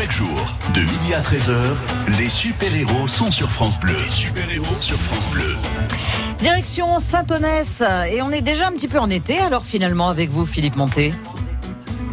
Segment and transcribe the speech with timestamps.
[0.00, 1.76] Chaque jour, de midi à 13h,
[2.18, 3.98] les super-héros sont sur France Bleu.
[4.06, 5.54] Super-héros sur France Bleu.
[6.38, 7.82] Direction Saint-Onès.
[8.10, 11.12] Et on est déjà un petit peu en été, alors finalement, avec vous, Philippe Monté?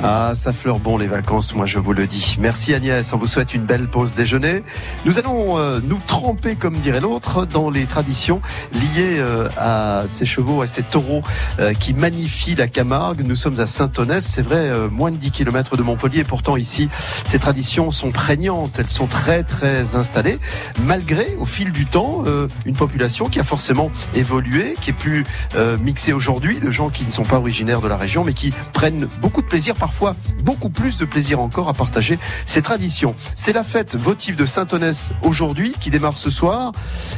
[0.03, 2.37] Ah, ça fleure bon les vacances, moi je vous le dis.
[2.39, 4.61] Merci Agnès, on vous souhaite une belle pause déjeuner.
[5.05, 8.39] Nous allons euh, nous tremper, comme dirait l'autre, dans les traditions
[8.73, 11.23] liées euh, à ces chevaux, à ces taureaux
[11.59, 13.23] euh, qui magnifient la Camargue.
[13.25, 16.23] Nous sommes à Saint-Onès, c'est vrai, moins de 10 km de Montpellier.
[16.23, 16.89] Pourtant ici,
[17.25, 20.37] ces traditions sont prégnantes, elles sont très très installées,
[20.83, 22.23] malgré au fil du temps
[22.65, 25.25] une population qui a forcément évolué, qui est plus
[25.81, 29.07] mixée aujourd'hui de gens qui ne sont pas originaires de la région, mais qui prennent
[29.21, 33.15] beaucoup de plaisir parfois beaucoup plus de plaisir encore à partager ces traditions.
[33.37, 36.73] C'est la fête votive de Saint-Onès aujourd'hui qui démarre ce soir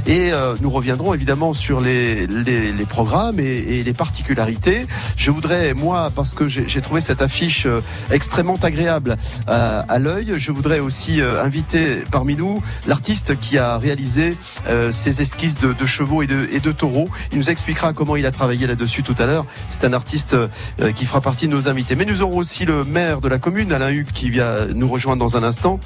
[0.05, 4.85] et euh, nous reviendrons évidemment sur les, les, programmes et, les particularités.
[5.15, 9.15] Je voudrais, moi, parce que j'ai trouvé cette affiche euh, extrêmement agréable
[9.47, 14.37] à, à l'œil, je voudrais aussi euh, inviter parmi nous l'artiste qui a réalisé
[14.91, 17.09] ces esquisses de, de chevaux et de, et de, taureaux.
[17.31, 19.45] Il nous expliquera comment il a travaillé là-dessus tout à l'heure.
[19.69, 20.35] C'est un artiste
[20.95, 21.95] qui fera partie de nos invités.
[21.95, 25.23] Mais nous aurons aussi le maire de la commune, Alain Hugues, qui vient nous rejoindre
[25.23, 25.79] dans un instant.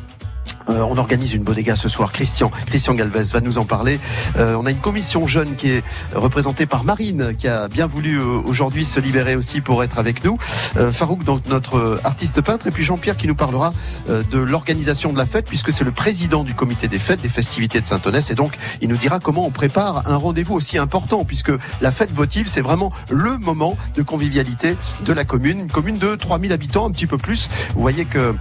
[0.69, 2.11] Euh, on organise une bodega ce soir.
[2.11, 3.99] Christian, Christian Galvez va nous en parler.
[4.37, 8.17] Euh, on a une commission jeune qui est représentée par Marine, qui a bien voulu
[8.17, 10.37] euh, aujourd'hui se libérer aussi pour être avec nous.
[10.91, 13.73] Farouk, donc notre artiste peintre, et puis Jean-Pierre qui nous parlera
[14.07, 17.79] de l'organisation de la fête, puisque c'est le président du comité des fêtes, des festivités
[17.81, 21.51] de Saint-Onès, et donc il nous dira comment on prépare un rendez-vous aussi important, puisque
[21.81, 26.15] la fête votive, c'est vraiment le moment de convivialité de la commune, une commune de
[26.15, 27.49] 3000 habitants, un petit peu plus.
[27.75, 28.35] Vous voyez que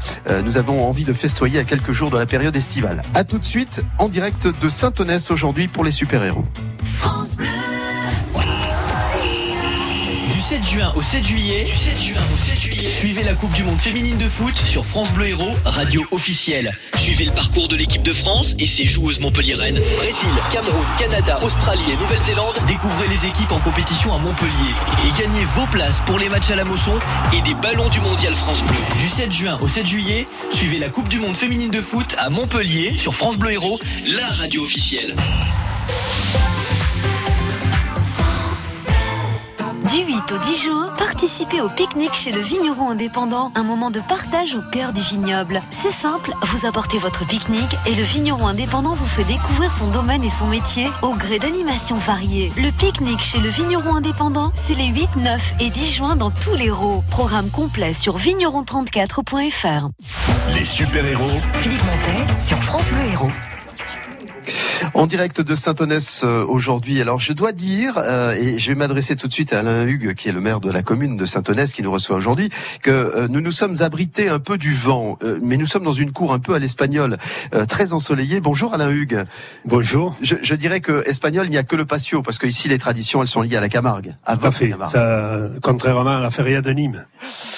[0.44, 3.02] nous avons envie de festoyer à quelques jours de la période estivale.
[3.14, 6.44] A tout de suite en direct de Saint-Onès aujourd'hui pour les super-héros.
[10.42, 13.62] 7 juin au 7 juillet, du 7 juin au 7 juillet, suivez la Coupe du
[13.62, 16.76] Monde féminine de foot sur France Bleu Héros, radio officielle.
[16.98, 19.78] Suivez le parcours de l'équipe de France et ses joueuses montpelliéraines.
[19.98, 22.58] Brésil, Cameroun, Canada, Australie et Nouvelle-Zélande.
[22.66, 24.74] Découvrez les équipes en compétition à Montpellier
[25.06, 26.98] et gagnez vos places pour les matchs à la Mosson
[27.32, 28.76] et des ballons du Mondial France Bleu.
[29.00, 32.30] Du 7 juin au 7 juillet, suivez la Coupe du Monde féminine de foot à
[32.30, 35.14] Montpellier sur France Bleu Héros, la radio officielle.
[39.92, 44.00] Du 8 au 10 juin, participez au pique-nique chez le vigneron indépendant, un moment de
[44.00, 45.60] partage au cœur du vignoble.
[45.68, 50.24] C'est simple, vous apportez votre pique-nique et le vigneron indépendant vous fait découvrir son domaine
[50.24, 52.52] et son métier au gré d'animations variées.
[52.56, 56.54] Le pique-nique chez le vigneron indépendant, c'est les 8, 9 et 10 juin dans tous
[56.54, 57.02] les rôles.
[57.10, 59.90] Programme complet sur vigneron34.fr.
[60.54, 61.38] Les super-héros.
[61.60, 63.51] Philippe Montet sur France Bleu Héros.
[64.94, 67.00] En direct de Saint-Onès euh, aujourd'hui.
[67.00, 70.14] Alors je dois dire, euh, et je vais m'adresser tout de suite à Alain Hugues,
[70.14, 72.50] qui est le maire de la commune de Saint-Onès, qui nous reçoit aujourd'hui,
[72.82, 76.12] que euh, nous nous sommes abrités un peu du vent, mais nous sommes dans une
[76.12, 77.16] cour un peu à l'espagnol,
[77.68, 78.40] très ensoleillée.
[78.40, 79.24] Bonjour Alain Hugues.
[79.64, 80.16] Bonjour.
[80.20, 82.78] Je, je dirais que espagnol, il n'y a que le patio, parce que ici les
[82.78, 84.14] traditions, elles sont liées à la Camargue.
[84.24, 84.74] À fait.
[84.88, 87.04] Ça, contrairement à la feria de Nîmes.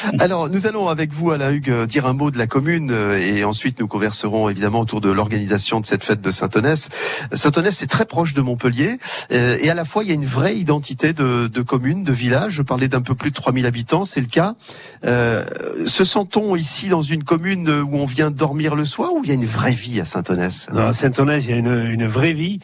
[0.18, 3.80] Alors nous allons avec vous, Alain Hugues, dire un mot de la commune, et ensuite
[3.80, 6.88] nous converserons évidemment autour de l'organisation de cette fête de Saint-Onès.
[7.32, 8.98] Saint-Onès est très proche de Montpellier
[9.32, 12.12] euh, et à la fois il y a une vraie identité de, de commune, de
[12.12, 12.52] village.
[12.52, 14.54] Je parlais d'un peu plus de 3000 habitants, c'est le cas.
[15.04, 15.44] Euh,
[15.86, 19.32] se sent-on ici dans une commune où on vient dormir le soir ou il y
[19.32, 20.68] a une vraie vie à Saint-Onès?
[20.76, 22.60] À Saint-Onès, il y a une, une vraie vie.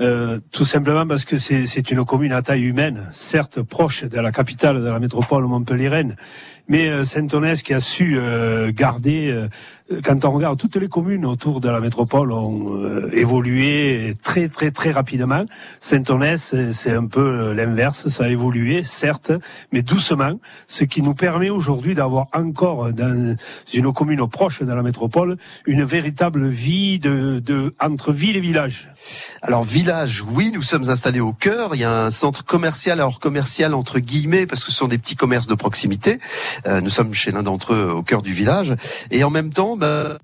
[0.00, 4.32] Euh, tout simplement parce que c'est une commune à taille humaine, certes proche de la
[4.32, 6.16] capitale de la métropole montpelliéraine,
[6.68, 9.46] mais euh, Saint-Onès qui a su euh, garder
[10.04, 14.70] quand on regarde toutes les communes autour de la métropole ont euh, évolué très très
[14.70, 15.44] très rapidement.
[15.80, 19.32] Saint-Onès, c'est un peu l'inverse, ça a évolué certes,
[19.72, 20.38] mais doucement,
[20.68, 23.36] ce qui nous permet aujourd'hui d'avoir encore dans
[23.72, 25.36] une commune proche de la métropole
[25.66, 28.88] une véritable vie de, de entre ville et village.
[29.42, 31.74] Alors village, oui, nous sommes installés au cœur.
[31.74, 34.98] Il y a un centre commercial, alors commercial entre guillemets, parce que ce sont des
[34.98, 36.18] petits commerces de proximité.
[36.66, 38.74] Euh, nous sommes chez l'un d'entre eux au cœur du village,
[39.10, 40.18] et en même temps bah,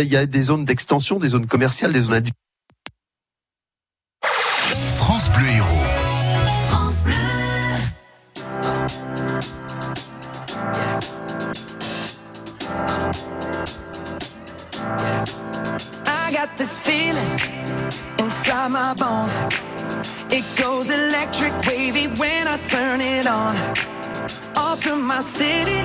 [0.00, 2.24] il y a des zones d'extension, des zones commerciales, des zones
[4.88, 5.84] France Bleu Héros.
[6.68, 7.14] France Bleu.
[16.06, 17.38] I got this feeling
[18.18, 19.38] inside my bones.
[20.30, 23.54] It goes electric wavy when I turn it on.
[24.56, 25.84] Off from my city,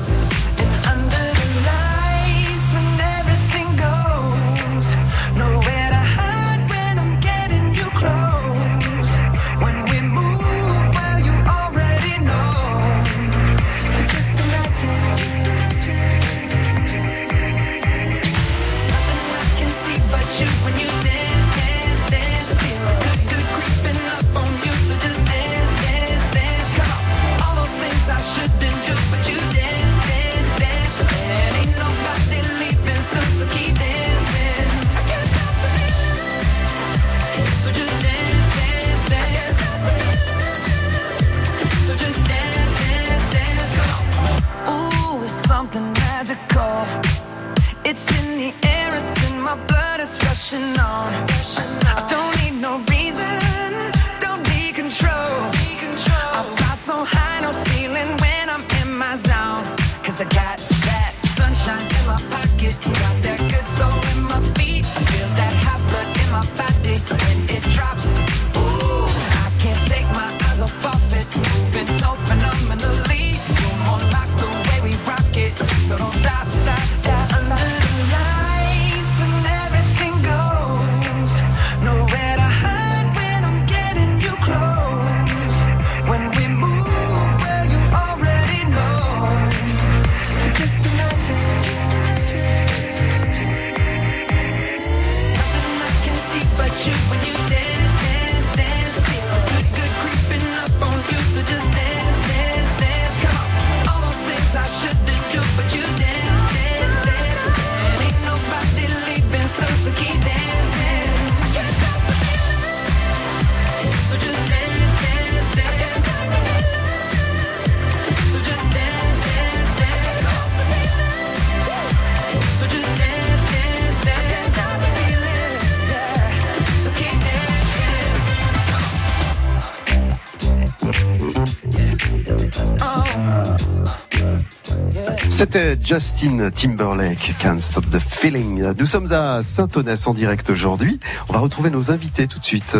[135.91, 138.71] Justin Timberlake, Can't Stop the Feeling.
[138.79, 141.01] Nous sommes à Saint-Onès en direct aujourd'hui.
[141.27, 142.77] On va retrouver nos invités tout de suite.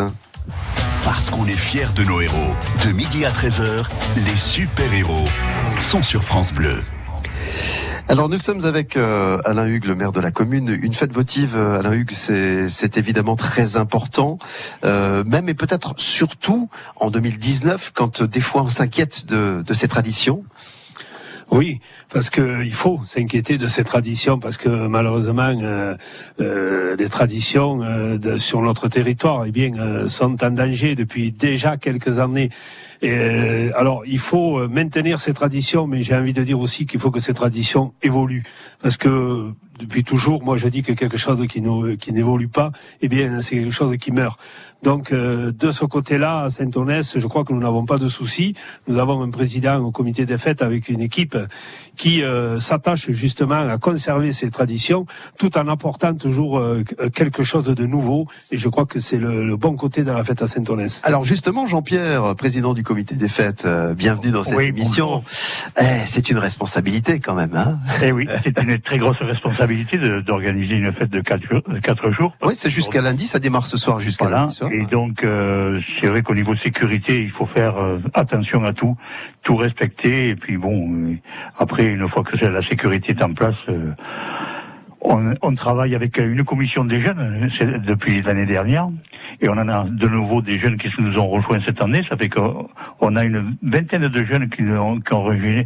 [1.04, 2.56] Parce qu'on est fiers de nos héros.
[2.86, 3.84] De midi à 13h,
[4.16, 5.26] les super-héros
[5.82, 6.80] sont sur France Bleu.
[8.08, 10.70] Alors nous sommes avec euh, Alain Hugues, le maire de la commune.
[10.82, 14.40] Une fête votive, euh, Alain Hugues, c'est évidemment très important,
[14.86, 19.74] euh, même et peut-être surtout en 2019, quand euh, des fois on s'inquiète de, de
[19.74, 20.46] ces traditions.
[21.52, 25.96] Oui, parce que il faut s'inquiéter de ces traditions, parce que malheureusement, euh,
[26.40, 32.20] euh, les traditions euh, sur notre territoire, eh bien, sont en danger depuis déjà quelques
[32.20, 32.52] années.
[33.02, 36.86] Et, euh, alors, il faut euh, maintenir ces traditions, mais j'ai envie de dire aussi
[36.86, 38.44] qu'il faut que ces traditions évoluent,
[38.82, 42.72] parce que depuis toujours, moi, je dis que quelque chose qui, n'évolue pas,
[43.02, 44.40] eh bien, c'est quelque chose qui meurt.
[44.84, 48.56] Donc, euh, de ce côté-là, à Saint-Onès, je crois que nous n'avons pas de soucis.
[48.88, 51.38] Nous avons un président au comité des fêtes avec une équipe
[51.98, 55.06] qui euh, s'attache justement à conserver ces traditions,
[55.38, 56.84] tout en apportant toujours euh,
[57.14, 58.26] quelque chose de nouveau.
[58.52, 61.02] Et je crois que c'est le, le bon côté de la fête à Saint-Onès.
[61.04, 65.24] Alors justement, Jean-Pierre, président du des fêtes, euh, bienvenue dans cette Oui, émission.
[65.80, 67.56] Eh, c'est une responsabilité quand même.
[67.56, 71.62] Hein Eh oui, c'est une très grosse responsabilité de- d'organiser une fête de quatre, jours-
[71.66, 72.36] de quatre jours.
[72.44, 74.42] oui, c'est jusqu'à lundi, ça démarre ce soir jusqu'à Voilà.
[74.42, 74.72] lundi soir.
[74.74, 78.98] Et donc, euh, c'est vrai qu'au niveau sécurité, il faut faire euh, attention à tout,
[79.42, 80.30] tout respecter.
[80.30, 81.16] Et puis bon, euh,
[81.58, 83.94] après, une fois que la sécurité est en place, euh,
[85.02, 87.50] on, travaille avec une commission des jeunes
[87.86, 88.90] depuis l'année dernière,
[89.42, 92.04] et on en a de nouveau des jeunes qui nous ont rejoints cette année.
[92.04, 95.66] Ça fait qu'on a une vingtaine de jeunes qui ont, qui ont réuni,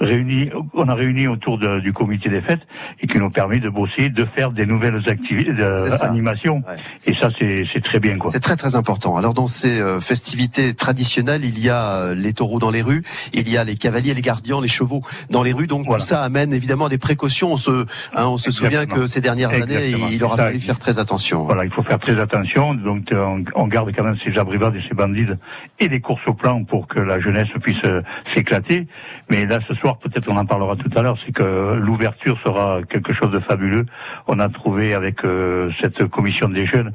[0.00, 2.66] réuni, on a réuni autour de- du comité des fêtes
[3.00, 5.52] et qui nous permet de bosser, de faire des nouvelles activités.
[5.52, 6.76] Ouais.
[7.06, 8.30] Et ça, c'est c'est très bien, quoi.
[8.32, 9.16] C'est très très important.
[9.16, 13.02] Alors dans ces euh, festivités traditionnelles, il y a euh, les taureaux dans les rues,
[13.32, 15.66] il y a les cavaliers, les gardiens, les chevaux dans les rues.
[15.66, 16.00] Donc Voilà.
[16.02, 17.52] tout ça amène évidemment des précautions.
[17.52, 20.04] On se, hein, on se souvient que ces dernières Exactement.
[20.04, 21.44] années, il aura fallu faire très attention.
[21.44, 22.74] Voilà, il faut faire très attention.
[22.74, 25.38] Donc, euh, on, garde quand même ces abrivades et ces bandides
[25.78, 27.82] et des courses au plan pour que la jeunesse puisse
[28.24, 28.86] s'éclater.
[29.28, 32.80] Mais là, ce soir, peut-être on en parlera tout à l'heure, c'est que l'ouverture sera
[32.88, 33.86] quelque chose de fabuleux.
[34.26, 36.92] On a trouvé avec euh, cette commission des jeunes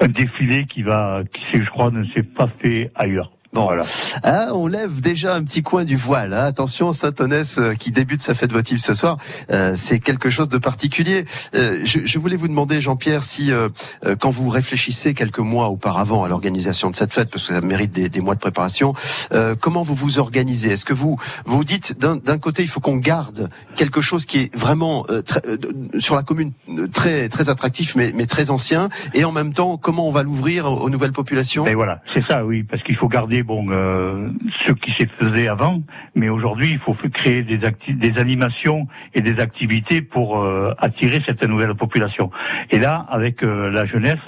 [0.00, 3.32] un défilé qui va, qui je crois, ne s'est pas fait ailleurs.
[3.52, 3.82] Bon, Voilà.
[4.22, 6.34] Ah, on lève déjà un petit coin du voile.
[6.34, 6.44] hein.
[6.44, 9.16] Attention, Saint-Onès euh, qui débute sa fête votive ce soir,
[9.50, 11.24] euh, c'est quelque chose de particulier.
[11.54, 13.68] Euh, je, je voulais vous demander, Jean-Pierre, si euh,
[14.04, 17.60] euh, quand vous réfléchissez quelques mois auparavant à l'organisation de cette fête, parce que ça
[17.62, 18.92] mérite des, des mois de préparation,
[19.32, 20.72] euh, comment vous vous organisez?
[20.72, 24.54] Est-ce que vous vous dites d'un côté, il faut qu'on garde quelque chose qui est
[24.56, 25.42] vraiment euh, très-
[25.98, 26.52] sur la commune
[26.92, 30.70] très très attractif, mais, mais très ancien, et en même temps, comment on va l'ouvrir
[30.70, 31.64] aux nouvelles populations?
[31.64, 35.48] Ben voilà, c'est ça, oui, parce qu'il faut garder bon euh, ce qui s'est fait
[35.48, 35.82] avant,
[36.14, 37.58] mais aujourd'hui il faut créer des
[37.96, 42.30] des animations et des activités pour euh, attirer cette nouvelle population.
[42.70, 44.26] Et là, avec euh, la jeunesse,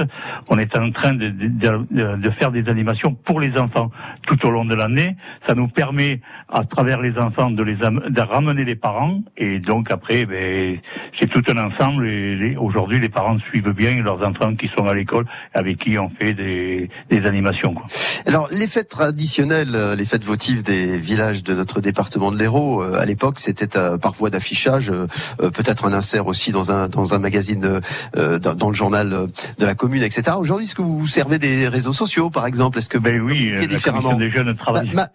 [0.49, 3.90] on est en train de, de, de- faire des animations pour les enfants
[4.26, 5.17] tout au long de l'année.
[5.40, 9.90] Ça nous permet, à travers les enfants, de les de ramener les parents, et donc
[9.90, 10.79] après, ben,
[11.12, 12.07] c'est tout un ensemble.
[12.07, 15.25] Et aujourd'hui, les parents suivent bien leurs enfants qui sont à l'école,
[15.55, 17.75] avec qui on fait des, des animations.
[17.75, 17.87] Quoi.
[18.26, 22.83] Alors, les fêtes traditionnel, euh, les fêtes votives des villages de notre département de l'Hérault.
[22.83, 24.92] Euh, à l'époque, c'était euh, par voie d'affichage,
[25.38, 27.80] peut-être un insert aussi dans un dans un magazine,
[28.14, 29.28] dans, le journal
[29.59, 30.37] de la commune, etc.
[30.38, 32.78] Aujourd'hui, est-ce que vous vous servez des réseaux sociaux, par exemple?
[32.78, 34.14] Est-ce que ben oui, la différemment?
[34.14, 34.54] des jeunes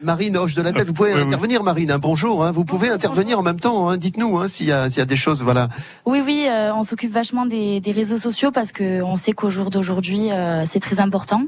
[0.01, 0.87] Marine hoche de la tête.
[0.87, 1.91] Vous pouvez intervenir, Marine.
[1.91, 2.43] Hein, bonjour.
[2.43, 3.89] Hein, vous pouvez intervenir en même temps.
[3.89, 5.69] Hein, Dites-nous hein, s'il y a s'il y a des choses, voilà.
[6.05, 9.69] Oui, oui, on s'occupe vachement des, des, réseaux sociaux parce que on sait qu'au jour
[9.69, 10.29] d'aujourd'hui,
[10.65, 11.43] c'est très important.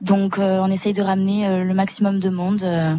[0.00, 2.94] Donc euh, on essaye de ramener euh, le maximum de monde euh,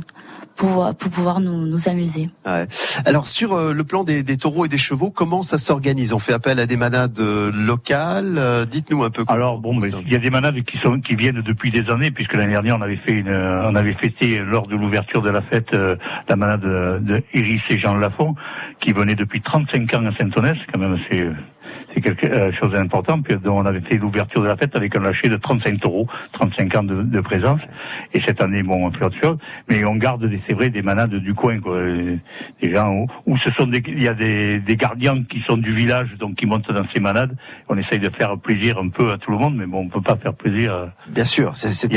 [0.55, 2.29] pour, pour pouvoir nous, nous amuser.
[2.45, 2.65] Ouais.
[3.03, 6.13] Alors sur le plan des, des, taureaux et des chevaux, comment ça s'organise?
[6.13, 8.65] On fait appel à des manades locales.
[8.71, 9.25] Dites-nous un peu.
[9.27, 12.35] Alors bon, il y a des manades qui sont qui viennent depuis des années, puisque
[12.35, 15.75] l'année dernière on avait fait une, on avait fêté lors de l'ouverture de la fête
[16.29, 16.61] la manade
[17.03, 18.35] de Iris et Jean Lafont,
[18.79, 20.65] qui venait depuis 35 ans à Saint-Onès.
[20.71, 21.31] Quand même, c'est
[21.93, 23.21] c'est quelque chose d'important.
[23.21, 26.75] Puis on avait fait l'ouverture de la fête avec un lâcher de 35 taureaux, 35
[26.75, 27.61] ans de, de, présence.
[28.13, 31.15] Et cette année, bon, on fait autre chose, mais on garde, c'est vrai, des manades
[31.15, 31.79] du coin, quoi.
[32.61, 35.71] Des gens où, ce sont des, il y a des, des, gardiens qui sont du
[35.71, 37.35] village, donc qui montent dans ces manades.
[37.69, 40.01] On essaye de faire plaisir un peu à tout le monde, mais bon, on peut
[40.01, 40.91] pas faire plaisir.
[41.09, 41.87] Bien sûr, c'est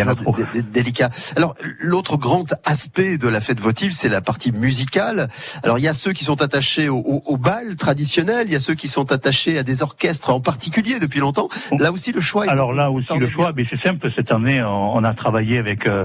[0.73, 1.11] délicat.
[1.37, 5.29] Alors, l'autre grand aspect de la fête votive, c'est la partie musicale.
[5.63, 8.57] Alors, il y a ceux qui sont attachés au, au, au bal traditionnel, il y
[8.57, 11.49] a ceux qui sont attachés à des orchestres en particulier depuis longtemps.
[11.79, 12.49] Là aussi, le choix.
[12.49, 14.11] Alors là aussi, le choix, mais c'est simple.
[14.11, 16.05] Cette année, on a travaillé avec euh,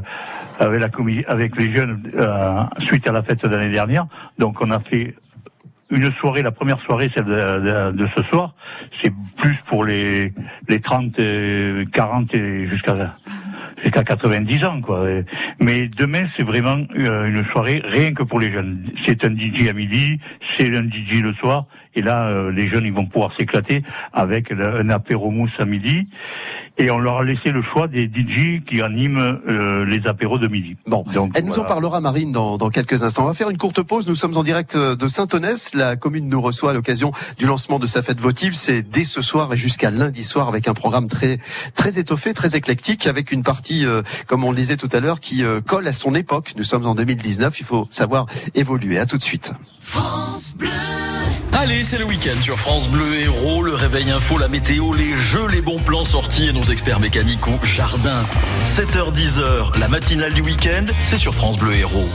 [0.60, 0.90] avec la
[1.28, 4.06] avec les jeunes euh, suite à la fête de l'année dernière.
[4.38, 5.16] Donc, on a fait
[5.90, 8.56] une soirée, la première soirée, celle de, de, ce soir,
[8.92, 10.34] c'est plus pour les
[10.68, 11.20] les 30,
[11.92, 13.16] 40 et jusqu'à
[13.82, 15.06] jusqu'à 90 ans, quoi.
[15.60, 18.84] Mais demain, c'est vraiment euh, une soirée rien que pour les jeunes.
[18.96, 21.66] C'est un DJ à midi, c'est un DJ le soir,
[21.96, 26.08] et là, euh, les jeunes, ils vont pouvoir s'éclater avec un apéro mousse à midi.
[26.78, 30.48] Et on leur a laissé le choix des DJ qui animent euh, les apéros de
[30.48, 30.76] midi.
[30.88, 33.24] Bon, Donc, elle nous en parlera, Marine, dans, dans, quelques instants.
[33.24, 34.08] On va faire une courte pause.
[34.08, 35.76] Nous sommes en direct de Saint-Onès.
[35.76, 38.56] La commune nous reçoit à l'occasion du lancement de sa fête votive.
[38.56, 41.38] C'est dès ce soir et jusqu'à lundi soir avec un programme très
[41.76, 45.20] très étoffé, très éclectique, avec une partie, euh, comme on le disait tout à l'heure,
[45.20, 46.54] qui colle à son époque.
[46.58, 47.60] Nous sommes en 2019.
[47.60, 48.98] Il faut savoir évoluer.
[48.98, 49.52] À tout de suite.
[49.80, 50.70] France Bleu.
[51.54, 55.48] Allez, c'est le week-end sur France Bleu Héros, le réveil info, la météo, les jeux,
[55.48, 58.24] les bons plans sortis et nos experts mécaniques au jardin.
[58.66, 62.10] 7h10h, la matinale du week-end, c'est sur France Bleu Héros.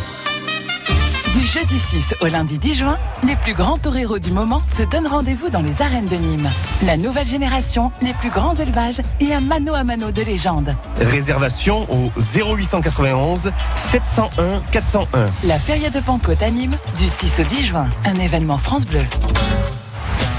[1.39, 5.07] Du jeudi 6 au lundi 10 juin, les plus grands toreros du moment se donnent
[5.07, 6.51] rendez-vous dans les arènes de Nîmes.
[6.85, 10.75] La nouvelle génération, les plus grands élevages et un mano à mano de légende.
[10.97, 15.27] Réservation au 0891 701 401.
[15.47, 17.89] La Feria de Pentecôte à Nîmes du 6 au 10 juin.
[18.05, 19.05] Un événement France Bleu.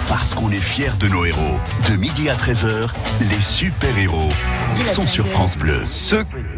[0.09, 1.59] Parce qu'on est fiers de nos héros.
[1.87, 2.89] De midi à 13h,
[3.29, 4.29] les super-héros
[4.85, 5.81] sont sur France Bleu.
[5.85, 6.15] Ce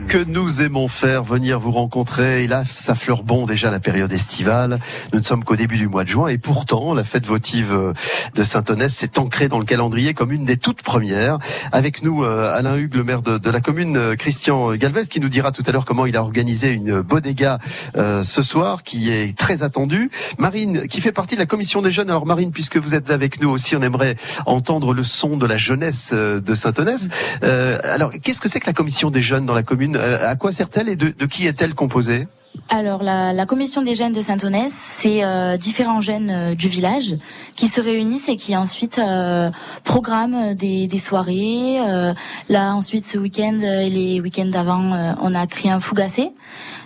[0.08, 4.12] que nous aimons faire, venir vous rencontrer, et là, ça fleure bon déjà la période
[4.14, 4.80] estivale.
[5.12, 7.94] Nous ne sommes qu'au début du mois de juin, et pourtant, la fête votive
[8.36, 11.40] de Saint-Onès s'est ancrée dans le calendrier comme une des toutes premières.
[11.72, 15.30] Avec nous, euh, Alain Hugues, le maire de, la commune, euh, Christian Galvez, qui nous
[15.30, 17.58] dira tout à l'heure comment il a organisé une bodega
[17.98, 20.12] euh, ce soir, qui est très attendue.
[20.38, 22.10] Marine, qui fait partie de la commission des jeunes.
[22.10, 25.58] Alors Marine, puisque vous êtes avec nous aussi, on aimerait entendre le son de la
[25.58, 27.08] jeunesse euh, de Saint-Onès.
[27.44, 29.96] Euh, alors, qu'est-ce que c'est que la commission des jeunes dans la commune?
[29.96, 32.28] Euh, À quoi sert-elle et de, qui est-elle composée?
[32.68, 35.22] Alors la, commission des jeunes de Saint-Onès, c'est
[35.58, 37.16] différents jeunes du village
[37.56, 39.00] qui se réunissent et qui ensuite
[39.86, 41.80] programment des, soirées.
[42.50, 46.32] là ensuite ce week-end et les week-ends d'avant, on a créé un fougassé.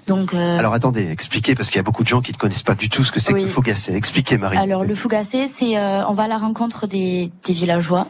[0.08, 2.64] Donc, euh, Alors attendez, expliquez parce qu'il y a beaucoup de gens qui ne connaissent
[2.64, 3.94] pas du tout ce que c'est que le Fougassé.
[3.96, 4.58] Expliquez Marie.
[4.58, 8.08] Alors le Fougassé, c'est euh, on va à la rencontre des, des villageois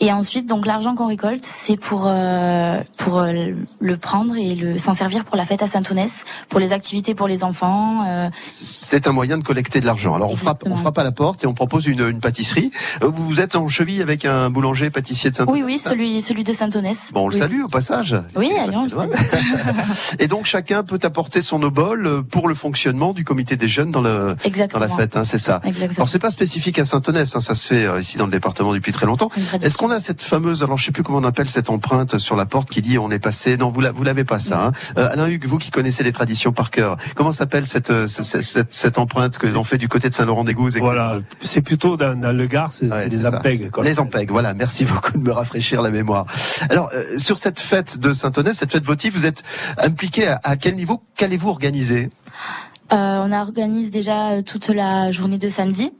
[0.00, 4.94] et ensuite donc l'argent qu'on récolte, c'est pour euh, pour le prendre et le s'en
[4.94, 8.30] servir pour la fête à Saint-Onès, pour les activités pour les enfants.
[8.48, 10.14] C'est un moyen de collecter de l'argent.
[10.14, 12.70] Alors on frappe on frappe à la porte et on propose une, une pâtisserie.
[13.00, 15.62] Vous êtes en cheville avec un boulanger pâtissier de Saint-Onès.
[15.62, 17.10] Oui oui, celui celui de Saint-Onès.
[17.12, 18.16] Bon, on le salue au passage.
[18.36, 19.10] Oui, allez, on le salue.
[20.18, 23.68] et donc chacun peut apporter apporter son obol euh, pour le fonctionnement du comité des
[23.68, 24.34] jeunes dans, le,
[24.72, 25.60] dans la fête, hein, c'est ça.
[25.62, 25.98] Exactement.
[25.98, 28.74] Alors c'est pas spécifique à Saint-Onès, hein, ça se fait euh, ici dans le département
[28.74, 29.28] depuis très longtemps.
[29.62, 32.34] Est-ce qu'on a cette fameuse, alors je sais plus comment on appelle cette empreinte sur
[32.34, 34.66] la porte qui dit on est passé, non vous vous l'avez pas ça.
[34.66, 34.72] Hein.
[34.98, 38.98] Euh, Alain Hugues, vous qui connaissez les traditions par cœur, comment s'appelle cette, cette, cette,
[38.98, 42.88] empreinte que l'on fait du côté de Saint-Laurent-des-Gouzes Voilà, c'est plutôt dans, le Gard, c'est
[43.08, 43.70] les ampègues.
[43.84, 44.54] Les ampègues, voilà.
[44.54, 46.26] Merci beaucoup de me rafraîchir la mémoire.
[46.68, 49.44] Alors sur cette fête de Saint-Onès, cette fête votive, vous êtes
[49.78, 52.10] impliqué à, à quel niveau Qu'allez-vous organiser?
[52.92, 55.92] Euh, on organise déjà euh, toute la journée de samedi.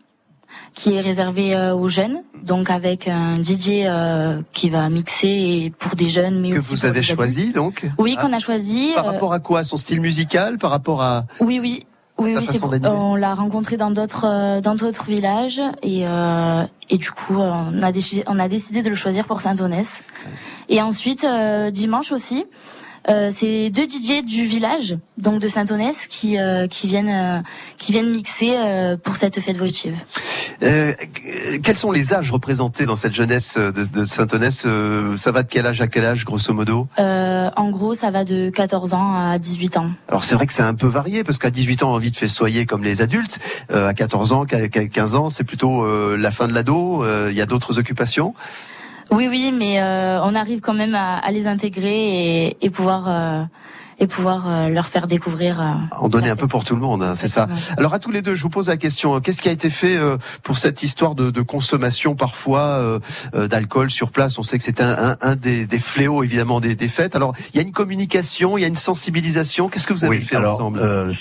[0.74, 5.70] qui est réservé euh, aux jeunes, donc avec un DJ euh, qui va mixer et
[5.78, 7.86] pour des jeunes, mais Que aussi vous avez choisi donc?
[7.98, 8.22] Oui, Ah.
[8.22, 8.92] qu'on a choisi.
[8.94, 9.64] Par euh, rapport à quoi?
[9.64, 10.58] Son style musical?
[10.58, 11.86] Par rapport à Oui, oui.
[12.18, 17.36] Oui, oui, on l'a rencontré dans d'autres dans d'autres villages et euh, et du coup
[17.36, 20.02] on a décidé on a décidé de le choisir pour Saint-Onès.
[20.68, 22.44] Et ensuite euh, dimanche aussi
[23.08, 27.40] euh, c'est deux DJ du village donc de Saint-Onès qui euh, qui viennent euh,
[27.78, 29.94] qui viennent mixer euh, pour cette fête votive.
[30.62, 30.92] Euh,
[31.62, 35.48] quels sont les âges représentés dans cette jeunesse de, de Saint-Onès Euh, Ça va de
[35.48, 36.86] quel âge à quel âge, grosso modo?
[36.98, 39.90] Euh, en gros ça va de 14 ans à 18 ans.
[40.08, 42.10] Alors c'est vrai que c'est un peu varié, parce qu'à 18 ans, on a envie
[42.10, 43.38] de festoyer comme les adultes.
[43.70, 47.02] Euh, à 14 ans, qu'à qu'à 15 ans, c'est plutôt euh, la fin de l'ado.
[47.04, 48.34] Euh, Il y a d'autres occupations.
[49.12, 53.04] Oui, oui, mais euh, on arrive quand même à, à les intégrer et, et pouvoir
[53.08, 53.44] euh,
[54.00, 55.60] et pouvoir euh, leur faire découvrir.
[55.60, 57.46] euh, En donner un peu pour tout le monde, hein, c'est ça.
[57.76, 59.96] Alors à tous les deux, je vous pose la question qu'est-ce qui a été fait
[59.96, 62.98] euh, pour cette histoire de, de consommation parfois euh,
[63.34, 64.38] euh, d'alcool sur place?
[64.38, 67.14] On sait que c'est un, un, un des, des fléaux évidemment des, des fêtes.
[67.14, 69.68] Alors il y a une communication, il y a une sensibilisation.
[69.68, 70.80] Qu'est-ce que vous avez Oui, fait alors, ensemble?
[70.80, 71.12] euh,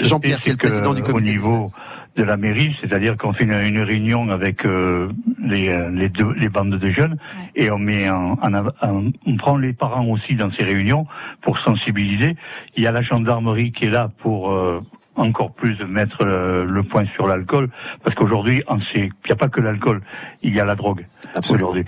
[0.00, 1.32] Jean-Pierre, qui est le que, président du Au comité.
[1.32, 1.70] niveau
[2.16, 5.08] de la mairie, c'est-à-dire qu'on fait une, une réunion avec euh,
[5.38, 7.16] les, euh, les, deux, les bandes de jeunes
[7.54, 11.06] et on met en, en av- en- on prend les parents aussi dans ces réunions
[11.42, 12.36] pour sensibiliser.
[12.76, 14.80] Il y a la gendarmerie qui est là pour euh,
[15.16, 17.68] encore plus mettre le, le point sur l'alcool
[18.02, 20.00] parce qu'aujourd'hui, on sait qu'il n'y a pas que l'alcool,
[20.42, 21.06] il y a la drogue.
[21.34, 21.68] Absolument.
[21.70, 21.84] Aujourd'hui.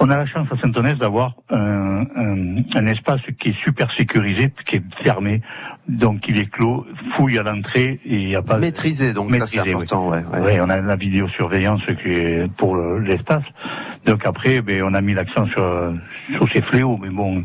[0.00, 4.52] On a la chance à Saint-Onès d'avoir un, un, un espace qui est super sécurisé,
[4.66, 5.40] qui est fermé,
[5.88, 9.46] donc il est clos, fouille à l'entrée et il n'y a pas Maîtrisé, donc ça
[9.46, 9.82] c'est Maîtrisé, oui.
[9.84, 10.08] important.
[10.08, 10.40] Ouais, ouais.
[10.40, 13.52] Ouais, on a la vidéosurveillance qui est pour le- l'espace.
[14.04, 15.92] Donc après, ben, on a mis l'accent sur,
[16.34, 17.44] sur ces fléaux, mais bon.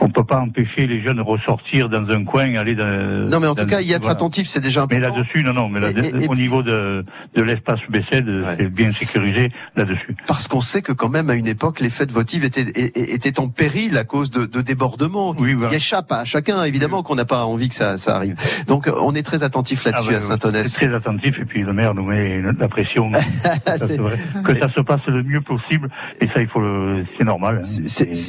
[0.00, 3.28] On peut pas empêcher les jeunes de ressortir dans un coin, aller dans.
[3.28, 4.12] Non, mais en dans- tout cas, y être voilà.
[4.12, 5.00] attentif, c'est déjà important.
[5.00, 7.04] Mais là-dessus, non, non, mais là, Et- et- au niveau de,
[7.34, 10.16] de l'espace BCD, c'est bien sécurisé là-dessus.
[10.26, 13.48] Parce qu'on sait que quand même à une époque les fêtes votives étaient étaient en
[13.48, 17.68] péril à cause de, de débordements qui échappent à chacun évidemment qu'on n'a pas envie
[17.68, 18.36] que ça, ça arrive.
[18.66, 20.72] Donc on est très attentif là-dessus Ah ouais, à Saint-Onès.
[20.72, 23.10] Très attentif et puis le maire nous met la pression.
[23.64, 24.16] Ça, c'est vrai.
[24.44, 25.88] que ça se passe le mieux possible
[26.20, 27.62] et ça il faut le c'est normal.
[27.64, 27.68] hein.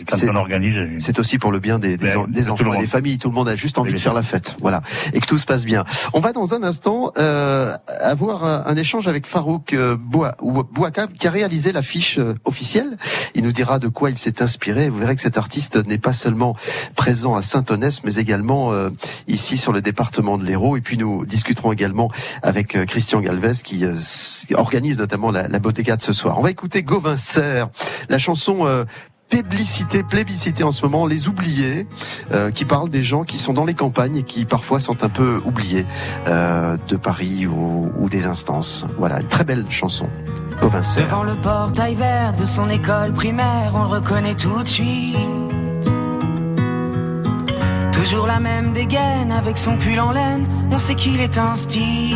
[0.08, 0.76] Quand c'est- on organise.
[1.00, 3.18] C'est aussi pour le bien des, des, Ben, des enfants et des familles.
[3.18, 4.82] Tout le monde a juste envie de faire la fête, voilà,
[5.14, 5.84] et que tout se passe bien.
[6.14, 10.64] On va dans un instant euh, avoir un, un échange avec Farouk euh, Boua- ou-
[10.64, 12.98] Bouaka qui a réalisé l'affiche euh, officielle.
[13.34, 14.90] Il nous dira de quoi il s'est inspiré.
[14.90, 16.56] Vous verrez que cet artiste n'est pas seulement
[16.96, 18.90] présent à Saint-Onès, mais également euh,
[19.28, 20.78] ici sur le département de l'Hérault.
[20.78, 22.12] Et puis nous discuterons également
[22.44, 23.96] avec euh, Christian Galvez qui euh,
[24.54, 26.38] organise notamment la, la Bodega de ce soir.
[26.40, 27.70] On va écouter Gauvin Serre,
[28.10, 28.86] la chanson
[29.34, 31.88] euh, plébiscité, en ce moment, les oubliés,
[32.32, 35.10] euh, qui parlent des gens qui sont dans les campagnes et qui parfois sont un
[35.10, 35.86] peu oubliés
[36.28, 38.86] euh, de Paris ou, ou des instances.
[38.98, 40.08] Voilà, une très belle chanson.
[40.82, 41.06] Serre.
[41.06, 45.16] Devant le portail vert de son école primaire, on le reconnaît tout de suite.
[47.92, 51.40] Toujours la même dégaine avec son pull en laine, on sait qu'il est.
[51.74, 52.16] Il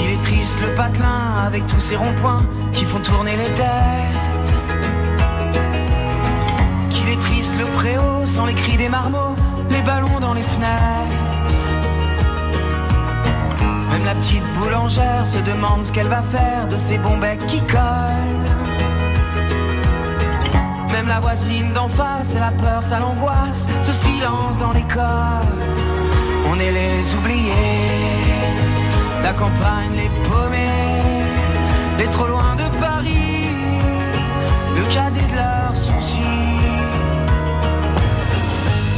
[0.00, 4.54] Qu'il est triste le patelin avec tous ces ronds-points qui font tourner les têtes.
[6.88, 9.36] Qu'il est triste le préau sans les cris des marmots,
[9.68, 10.70] les ballons dans les fenêtres.
[13.90, 17.60] Même la petite boulangère se demande ce qu'elle va faire de ces bons becs qui
[17.60, 18.48] collent.
[20.92, 25.44] Même la voisine d'en face, elle a peur, ça l'angoisse, ce silence dans l'école.
[26.50, 28.79] On est les oubliés,
[29.22, 31.24] la campagne les paumés,
[31.98, 33.54] les trop loin de Paris,
[34.76, 36.16] le cadet de leurs soucis.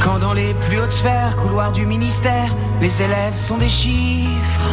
[0.03, 4.69] Quand dans les plus hautes sphères, couloirs du ministère, les élèves sont des chiffres.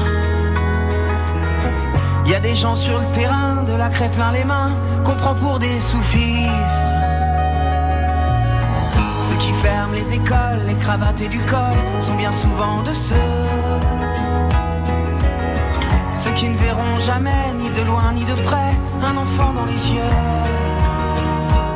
[2.26, 4.72] Y a des gens sur le terrain, de la craie plein les mains,
[5.04, 6.52] qu'on prend pour des sous-fifres.
[9.18, 14.09] Ceux qui ferment les écoles, les cravates et du col, sont bien souvent de ceux.
[16.36, 20.16] Qui ne verront jamais, ni de loin ni de près, un enfant dans les yeux.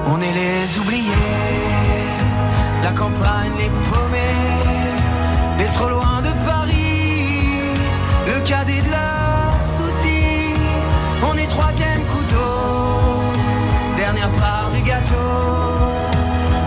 [0.07, 1.11] On est les oubliés,
[2.83, 7.75] la campagne, les paumés, les trop loin de Paris,
[8.27, 10.55] le cadet de leurs soucis.
[11.31, 12.55] On est troisième couteau,
[13.99, 15.15] dernière part du gâteau.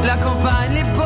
[0.05, 0.96] La campagne, les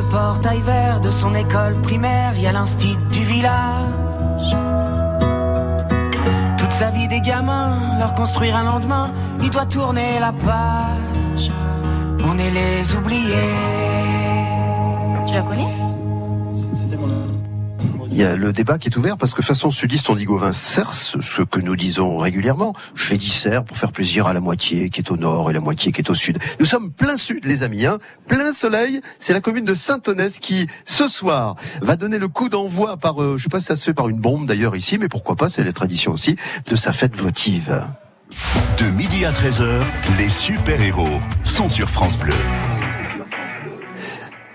[0.00, 4.56] le portail vert de son école primaire, il y a l'instit du village.
[6.56, 11.50] Toute sa vie des gamins, leur construire un lendemain, il doit tourner la page.
[12.24, 13.56] On est les oubliés.
[15.26, 15.79] Tu la connais?
[18.20, 20.92] Y a le débat qui est ouvert parce que façon sudiste, on dit Gauvin Cers,
[20.92, 22.74] ce que nous disons régulièrement.
[22.94, 25.54] Je l'ai dit Serre pour faire plaisir à la moitié qui est au nord et
[25.54, 26.38] la moitié qui est au sud.
[26.58, 29.00] Nous sommes plein sud, les amis, hein, plein soleil.
[29.20, 33.38] C'est la commune de Saint-Onès qui, ce soir, va donner le coup d'envoi par, euh,
[33.38, 35.48] je sais pas si ça se fait par une bombe d'ailleurs ici, mais pourquoi pas,
[35.48, 37.86] c'est la tradition aussi, de sa fête votive.
[38.76, 39.80] De midi à 13h,
[40.18, 42.34] les super-héros sont sur France Bleu.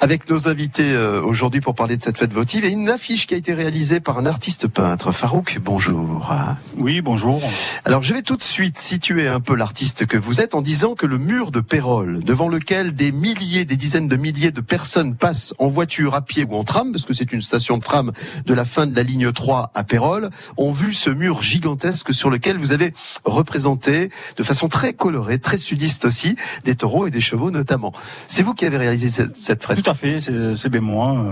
[0.05, 3.33] Avec nos invités euh, aujourd'hui pour parler de cette fête votive et une affiche qui
[3.33, 5.11] a été réalisée par un artiste peintre.
[5.11, 6.31] Farouk, bonjour.
[6.77, 7.41] Oui, bonjour.
[7.85, 10.93] Alors je vais tout de suite situer un peu l'artiste que vous êtes en disant
[10.93, 15.15] que le mur de Pérol, devant lequel des milliers, des dizaines de milliers de personnes
[15.15, 18.11] passent en voiture, à pied ou en tram, parce que c'est une station de tram
[18.45, 22.29] de la fin de la ligne 3 à Pérol, ont vu ce mur gigantesque sur
[22.29, 27.21] lequel vous avez représenté de façon très colorée, très sudiste aussi, des taureaux et des
[27.21, 27.91] chevaux notamment.
[28.27, 30.31] C'est vous qui avez réalisé cette, cette fresque fait, c'est.
[30.31, 30.55] Euh,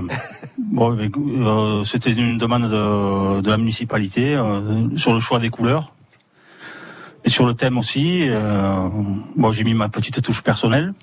[0.57, 5.93] Bon, euh, c'était une demande de, de la municipalité euh, sur le choix des couleurs
[7.23, 8.27] et sur le thème aussi.
[8.27, 8.89] Euh,
[9.35, 10.93] bon, j'ai mis ma petite touche personnelle.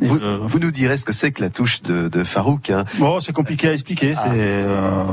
[0.00, 2.70] Vous, euh, vous nous direz ce que c'est que la touche de, de Farouk.
[2.70, 2.84] hein.
[2.98, 4.14] bon, c'est compliqué à expliquer.
[4.16, 4.32] Ah.
[4.32, 5.04] Euh,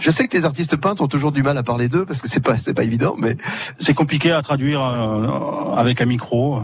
[0.00, 2.28] Je sais que les artistes peintres ont toujours du mal à parler d'eux parce que
[2.28, 3.36] c'est pas c'est pas évident, mais
[3.78, 6.60] c'est compliqué à traduire euh, avec un micro.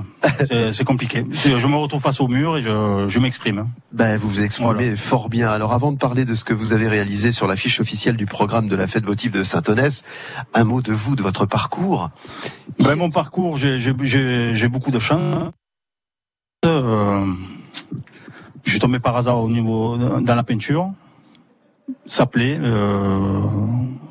[0.73, 1.25] C'est compliqué.
[1.33, 3.69] Je me retrouve face au mur et je, je m'exprime.
[3.93, 4.97] ben vous vous exprimez Voilà.
[4.97, 5.49] fort bien.
[5.49, 8.27] Alors avant de parler de ce que vous avez réalisé sur la fiche officielle du
[8.27, 10.03] programme de la fête votive de Saint-Onès,
[10.53, 12.11] un mot de vous, de votre parcours.
[12.81, 15.53] Ben, mon parcours, j'ai beaucoup de chance.
[16.65, 17.25] Euh,
[18.65, 20.93] je suis tombé par hasard au niveau dans la peinture.
[22.07, 22.57] Ça plaît.
[22.61, 23.41] Euh,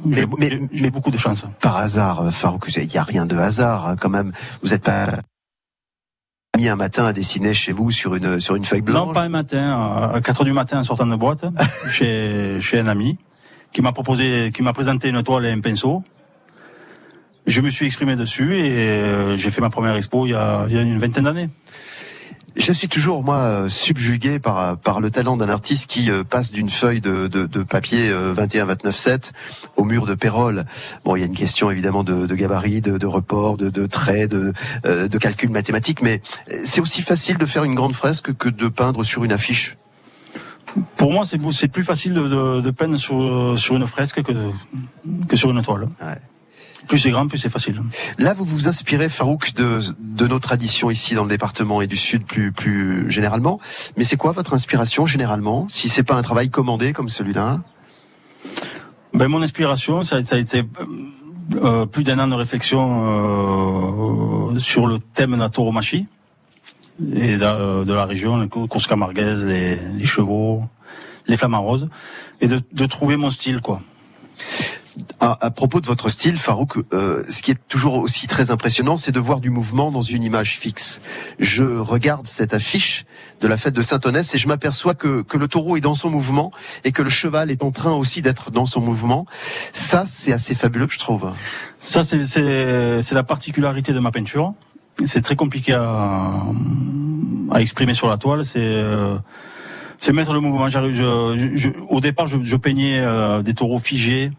[0.06, 1.46] Mais- beaucoup de chance.
[1.62, 4.34] Par hasard, euh, Farouk, il n'y a rien de hasard hein, quand même.
[4.62, 5.08] Vous n'êtes pas
[6.58, 9.08] mis un matin à dessiner chez vous sur une sur une feuille blanche.
[9.08, 11.46] Non, pas un matin, à 4 heures du matin en sortant de boîte,
[11.92, 13.18] chez, chez un ami,
[13.72, 16.04] qui m'a proposé, qui m'a présenté une toile et un pinceau.
[17.48, 20.66] Je me suis exprimé dessus et euh, j'ai fait ma première expo il y a,
[20.68, 21.50] il y a une vingtaine d'années.
[22.58, 26.52] Je suis toujours moi euh, subjugué par par le talent d'un artiste qui euh, passe
[26.52, 29.34] d'une feuille de, de, de papier euh, 21 29 7
[29.78, 30.66] au mur de Pérol.
[31.06, 33.88] Bon, il y a une question évidemment de, de gabarit, de, de report, de, de
[33.88, 34.54] traits, de,
[34.86, 36.22] euh, de calcul mathématique, mais
[36.66, 39.78] c'est aussi facile de faire une grande fresque que de peindre sur une affiche.
[40.98, 44.32] Pour moi, c'est plus facile de, de, de peindre sur, sur une fresque que,
[45.28, 45.90] que sur une toile.
[46.02, 46.18] Ouais.
[46.88, 47.82] Plus c'est grand, plus c'est facile.
[48.18, 51.98] Là, vous vous inspirez, Farouk, de, de nos traditions ici dans le département et du
[51.98, 53.60] Sud plus, plus généralement.
[53.98, 57.62] Mais c'est quoi votre inspiration généralement, si c'est pas un travail commandé comme celui-là?
[59.14, 60.64] Ben, mon inspiration, ça, ça a été
[61.56, 66.08] euh, plus d'un an de réflexion euh, sur le thème de la tauromachie
[67.14, 70.64] et de, euh, de la région, les cou- courses camarguaises, les, les chevaux,
[71.28, 71.88] les flamants roses,
[72.42, 73.82] et de, de trouver mon style, quoi.
[75.22, 78.98] À, à propos de votre style, Farouk, euh, ce qui est toujours aussi très impressionnant,
[78.98, 81.00] c'est de voir du mouvement dans une image fixe.
[81.40, 83.06] Je regarde cette affiche
[83.40, 86.10] de la fête de Saint-Onès et je m'aperçois que, que le taureau est dans son
[86.10, 86.52] mouvement
[86.84, 89.26] et que le cheval est en train aussi d'être dans son mouvement.
[89.72, 91.32] Ça, c'est assez fabuleux, je trouve.
[91.80, 94.54] Ça, c'est- la particularité de ma peinture.
[95.06, 96.34] C'est très compliqué à,
[97.52, 98.44] à exprimer sur la toile.
[98.44, 99.18] C'est euh,
[100.00, 100.68] c'est mettre le mouvement.
[100.68, 104.32] Je- je- au départ, je, je peignais euh, des taureaux figés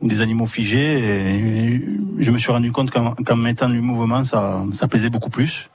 [0.00, 0.98] ou des animaux figés.
[0.98, 1.82] Et
[2.18, 5.70] je me suis rendu compte qu'en qu'en mettant du mouvement, ça, ça plaisait beaucoup plus.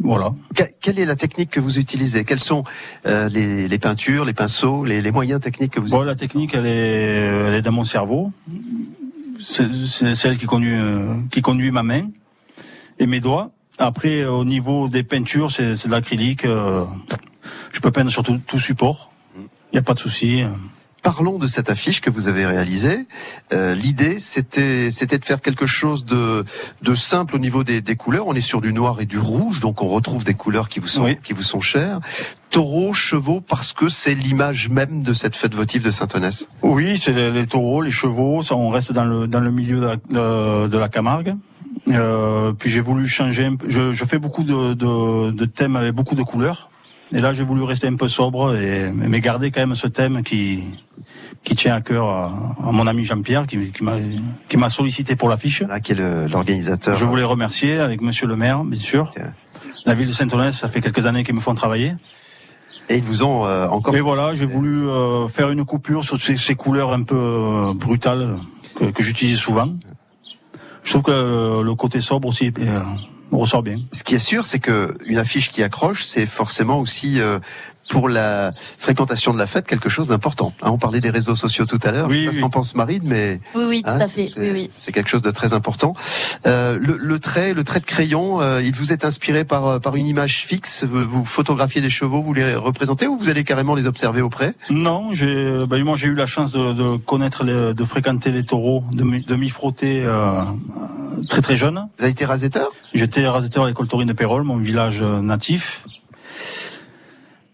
[0.00, 0.32] Voilà.
[0.54, 2.24] Que- quelle est la technique que vous utilisez?
[2.24, 2.62] Quelles sont
[3.06, 6.54] euh, les, les peintures, les pinceaux, les, les moyens techniques que vous Bon, la technique,
[6.54, 8.30] elle est, elle est dans mon cerveau.
[9.40, 12.10] C'est celle qui conduit, euh, qui conduit ma main
[12.98, 13.50] et mes doigts.
[13.78, 16.44] Après, au niveau des peintures, c'est c'est de l'acrylique.
[16.44, 16.84] euh,
[17.72, 19.10] je peux peindre sur tout, tout support.
[19.36, 20.42] Il n'y a pas de souci.
[21.02, 23.06] Parlons de cette affiche que vous avez réalisée.
[23.52, 26.44] Euh, L'idée, c'était, c'était de faire quelque chose de,
[26.82, 28.26] de simple au niveau des, des couleurs.
[28.26, 30.88] On est sur du noir et du rouge, donc on retrouve des couleurs qui vous
[30.88, 32.00] sont, qui vous sont chères.
[32.50, 36.48] Taureaux, chevaux, parce que c'est l'image même de cette fête votive de Saint-Onès.
[36.62, 38.42] Oui, c'est les, les taureaux, les chevaux.
[38.42, 41.36] Ça, on reste dans le dans le milieu de la, de, de la Camargue.
[41.88, 43.50] Euh, puis j'ai voulu changer.
[43.66, 46.67] Je, je fais beaucoup de, de, de thèmes avec beaucoup de couleurs.
[47.12, 50.22] Et là, j'ai voulu rester un peu sobre et mais garder quand même ce thème
[50.22, 50.62] qui
[51.44, 53.96] qui tient à cœur à, à mon ami Jean-Pierre qui, qui m'a
[54.48, 55.62] qui m'a sollicité pour l'affiche.
[55.62, 56.96] Là, qui est l'organisateur.
[56.96, 59.10] Je voulais remercier avec Monsieur le Maire, bien sûr.
[59.86, 61.94] La ville de Saint-Onès, ça fait quelques années qu'ils me font travailler.
[62.90, 63.94] Et ils vous ont euh, encore.
[63.96, 67.72] Et voilà, j'ai voulu euh, faire une coupure sur ces, ces couleurs un peu euh,
[67.74, 68.36] brutales
[68.74, 69.74] que, que j'utilise souvent.
[70.84, 72.52] Je trouve que euh, le côté sobre aussi
[73.32, 73.78] euh, ressort bien.
[73.92, 77.38] Ce qui est sûr, c'est que une affiche qui accroche, c'est forcément aussi euh,
[77.90, 80.52] pour la fréquentation de la fête quelque chose d'important.
[80.60, 82.10] Hein, on parlait des réseaux sociaux tout à l'heure.
[82.10, 84.26] je sais pas ce qu'en pense Marine, mais Oui, oui, tout hein, à fait.
[84.26, 84.70] c'est- Oui, oui.
[84.74, 85.94] c'est quelque chose de très important.
[86.46, 89.78] Euh, le, le trait, le trait de crayon, euh, il vous est inspiré par euh,
[89.78, 90.84] par une image fixe?
[90.84, 94.52] Vous, photographiez des chevaux, vous les représentez ou vous allez carrément les observer auprès?
[94.68, 98.44] Non, j'ai ben, moi j'ai eu la chance de, de connaître, les- de fréquenter les
[98.44, 100.42] taureaux, de m'y de m'y frotter euh,
[101.28, 101.86] très très jeune.
[101.96, 102.68] Vous avez été rasetteur?
[102.94, 105.84] J'étais rasetteur à l'école taurine de Pérol, mon village euh, natif,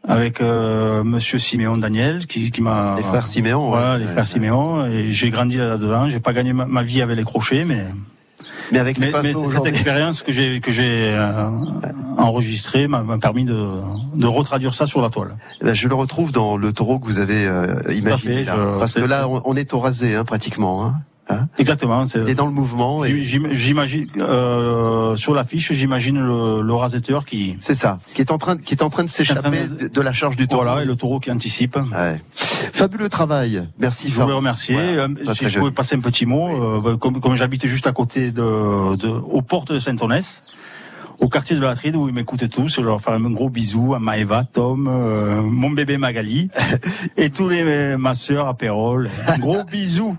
[0.06, 3.98] avec euh, Monsieur Siméon Daniel, qui, qui m'a Les frères Siméon, Voilà, ouais.
[4.00, 4.30] les Ouais, frères ouais.
[4.30, 6.08] Siméon, et j'ai grandi là-dedans.
[6.08, 7.84] J'ai pas gagné ma, ma vie avec les crochets, mais
[8.72, 11.50] mais avec les mais, mais cette expérience que j'ai que j'ai euh,
[12.18, 13.54] enregistrée m'a permis de,
[14.14, 15.36] de retraduire ça sur la toile.
[15.60, 18.56] Eh ben, je le retrouve dans le taureau que vous avez euh, imaginé fait, là.
[18.56, 20.84] je- parce que là, on, on est au rasé hein, pratiquement.
[20.84, 20.94] Hein.
[21.30, 22.04] Hein Exactement.
[22.04, 23.04] Il est dans le mouvement.
[23.04, 23.22] Et...
[23.24, 27.56] J'imagine euh, sur l'affiche, j'imagine le, le rasetteur qui.
[27.60, 30.00] C'est ça, qui est en train, de- qui est en train de s'échapper de, de
[30.02, 30.64] la charge du taureau.
[30.64, 31.76] Voilà, et le taureau qui anticipe.
[31.76, 32.20] Ouais.
[32.72, 33.66] Fabuleux travail.
[33.78, 34.10] Merci.
[34.10, 34.74] Je voulais remercier.
[34.74, 37.86] Voilà, Euh, si je pouvais passer un petit mot, euh, bah, comme, comme j'habitais juste
[37.86, 40.42] à côté de, de, aux portes de Saint-Onès,
[41.24, 43.94] au quartier de la Tride où ils m'écoutent tous, je leur faire un gros bisou
[43.94, 46.50] à Maëva, Tom, euh, mon bébé Magali
[47.16, 49.08] et tous les ma sœur à Pérol.
[49.26, 50.18] Un gros bisou.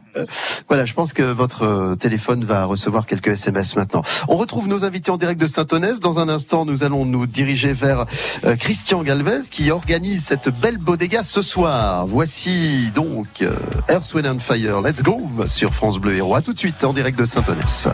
[0.67, 4.01] Voilà, je pense que votre euh, téléphone va recevoir quelques SMS maintenant.
[4.27, 5.99] On retrouve nos invités en direct de Saint-Onès.
[5.99, 8.07] Dans un instant, nous allons nous diriger vers
[8.43, 12.07] euh, Christian Galvez qui organise cette belle bodega ce soir.
[12.07, 13.55] Voici donc euh,
[13.89, 14.81] Earth, Wind and Fire.
[14.81, 16.33] Let's go sur France Bleu Héros.
[16.33, 17.89] À tout de suite en direct de Saint-Onès.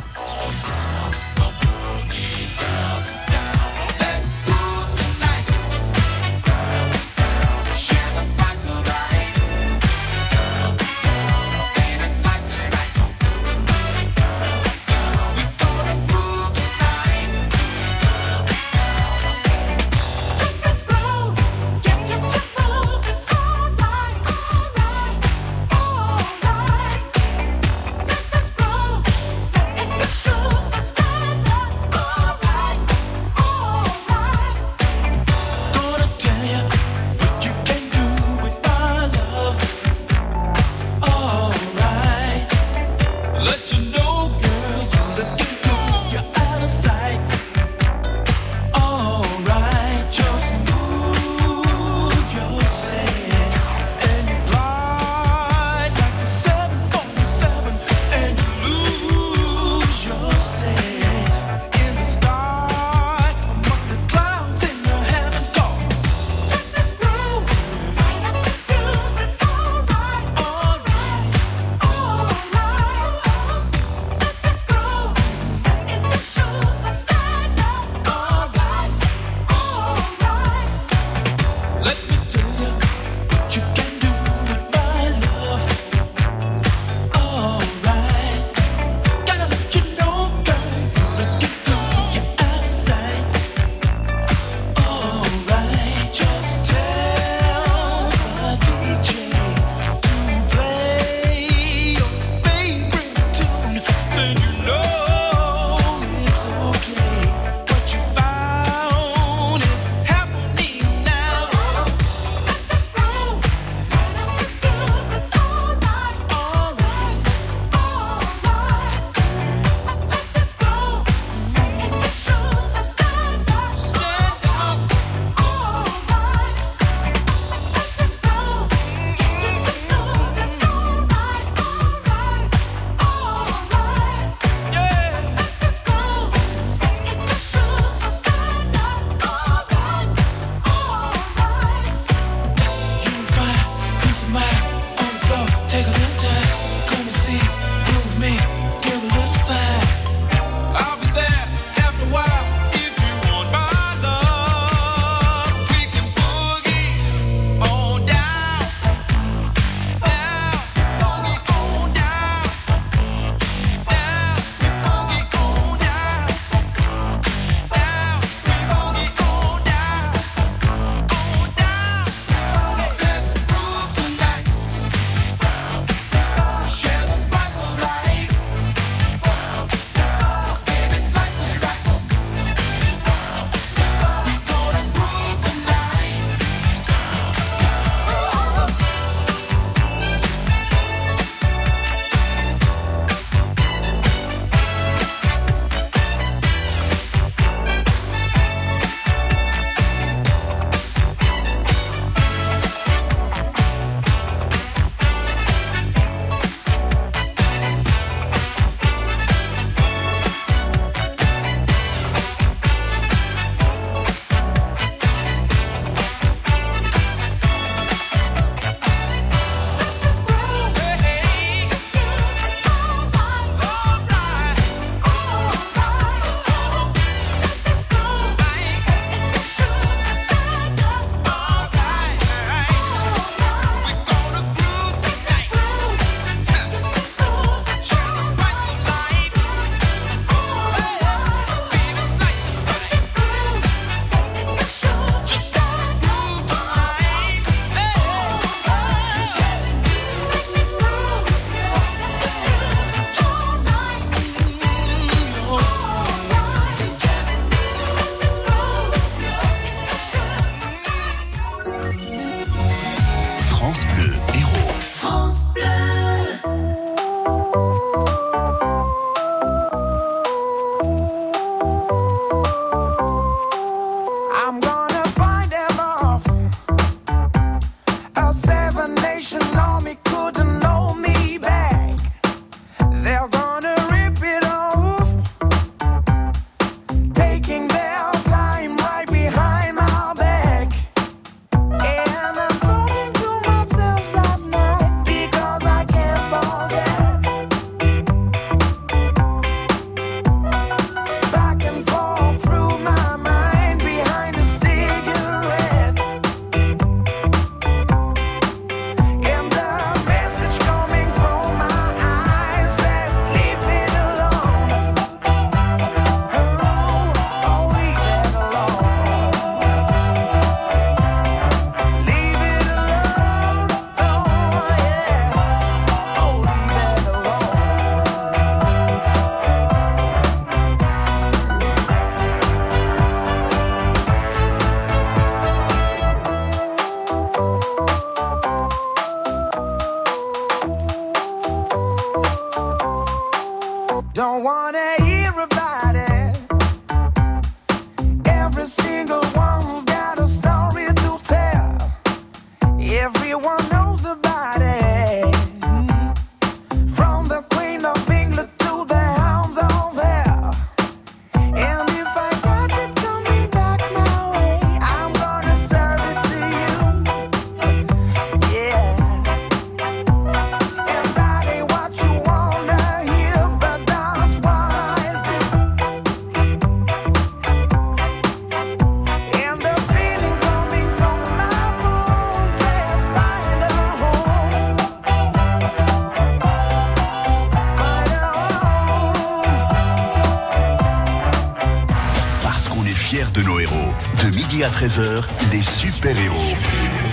[394.82, 395.22] 13h,
[395.52, 396.56] les super-héros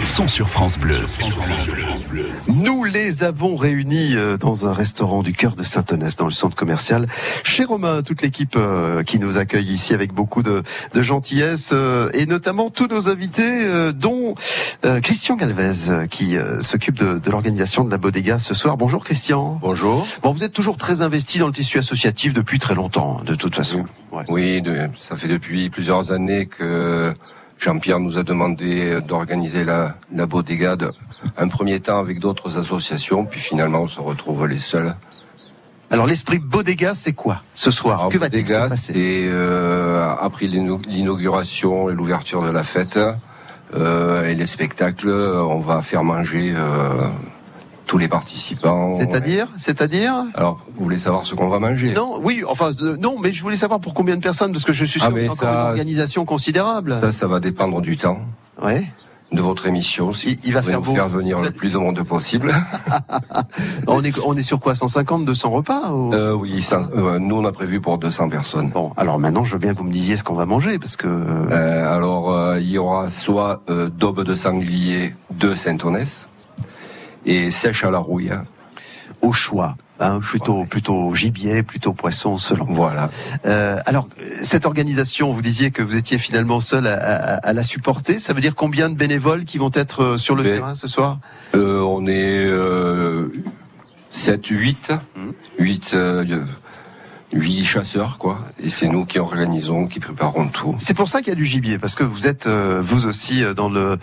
[0.07, 0.97] sont sur France Bleu.
[2.49, 6.57] Nous les avons réunis euh, dans un restaurant du cœur de Saint-Onès, dans le centre
[6.57, 7.09] commercial.
[7.45, 10.63] Chez Romain, toute l'équipe euh, qui nous accueille ici avec beaucoup de,
[10.95, 14.35] de gentillesse, euh, et notamment tous nos invités, euh, dont
[14.87, 18.79] euh, Christian Galvez, euh, qui euh, s'occupe de, de l'organisation de la Bodega ce soir.
[18.79, 19.59] Bonjour Christian.
[19.61, 20.07] Bonjour.
[20.23, 23.55] Bon, vous êtes toujours très investi dans le tissu associatif depuis très longtemps, de toute
[23.55, 23.85] façon.
[24.31, 27.13] Oui, de- ça fait depuis plusieurs années que
[27.59, 30.27] Jean-Pierre nous a demandé d'organiser la, la
[31.37, 34.95] un premier temps avec d'autres associations, puis finalement on se retrouve les seuls.
[35.91, 38.01] Alors l'esprit Bodega, c'est quoi ce soir?
[38.01, 38.93] Alors, Que va-t-il se passer?
[38.93, 38.95] c'est
[39.29, 42.99] euh, après l'inauguration et l'ouverture de la fête
[43.75, 47.09] euh, et les spectacles, on va faire manger euh,
[47.89, 48.93] tous les participants.
[48.93, 51.95] C'est-à-dire C'est-à-dire Alors, vous voulez savoir ce qu'on va manger?
[51.95, 54.75] Non, oui, enfin euh, non, mais je voulais savoir pour combien de personnes, parce que
[54.75, 56.95] je suis sûr Ah, que mais c'est encore une organisation considérable.
[57.01, 58.21] Ça, ça va dépendre du temps.
[58.63, 58.85] Ouais.
[59.33, 60.13] De votre émission.
[60.13, 60.95] Si il va vous faire beau.
[60.95, 62.55] faire venir le plus de monde possible.
[63.87, 66.15] on est on est sur quoi 150, 200 repas ou...
[66.15, 68.71] Euh, oui, ça, euh, nous on a prévu pour 200 personnes.
[68.71, 70.97] Bon, alors maintenant je veux bien que vous me disiez ce qu'on va manger parce
[70.97, 71.07] que.
[71.07, 76.27] Euh, alors euh, il y aura soit euh, daube de sanglier de Saint-Onès
[77.31, 78.31] et sèche à la rouille.
[78.33, 78.43] hein.
[79.23, 79.77] Au choix.
[80.01, 82.67] Hein, plutôt plutôt gibier, plutôt poisson, selon.
[82.67, 83.11] Voilà.
[83.47, 84.07] Euh, alors
[84.45, 88.21] cette organisation, vous disiez que vous étiez finalement seul à, à- à la supporter.
[88.21, 91.19] Ça veut dire combien de bénévoles qui vont être euh, sur le terrain ce soir?
[91.57, 93.33] Euh, on est euh,
[94.11, 94.93] 7, 8,
[95.59, 95.95] 8,
[97.33, 98.39] 8 chasseurs quoi.
[98.63, 100.75] Et c'est nous qui organisons, qui préparons tout.
[100.79, 103.43] C'est pour ça qu'il y a du gibier, parce que vous êtes euh, vous aussi
[103.43, 103.99] euh, dans le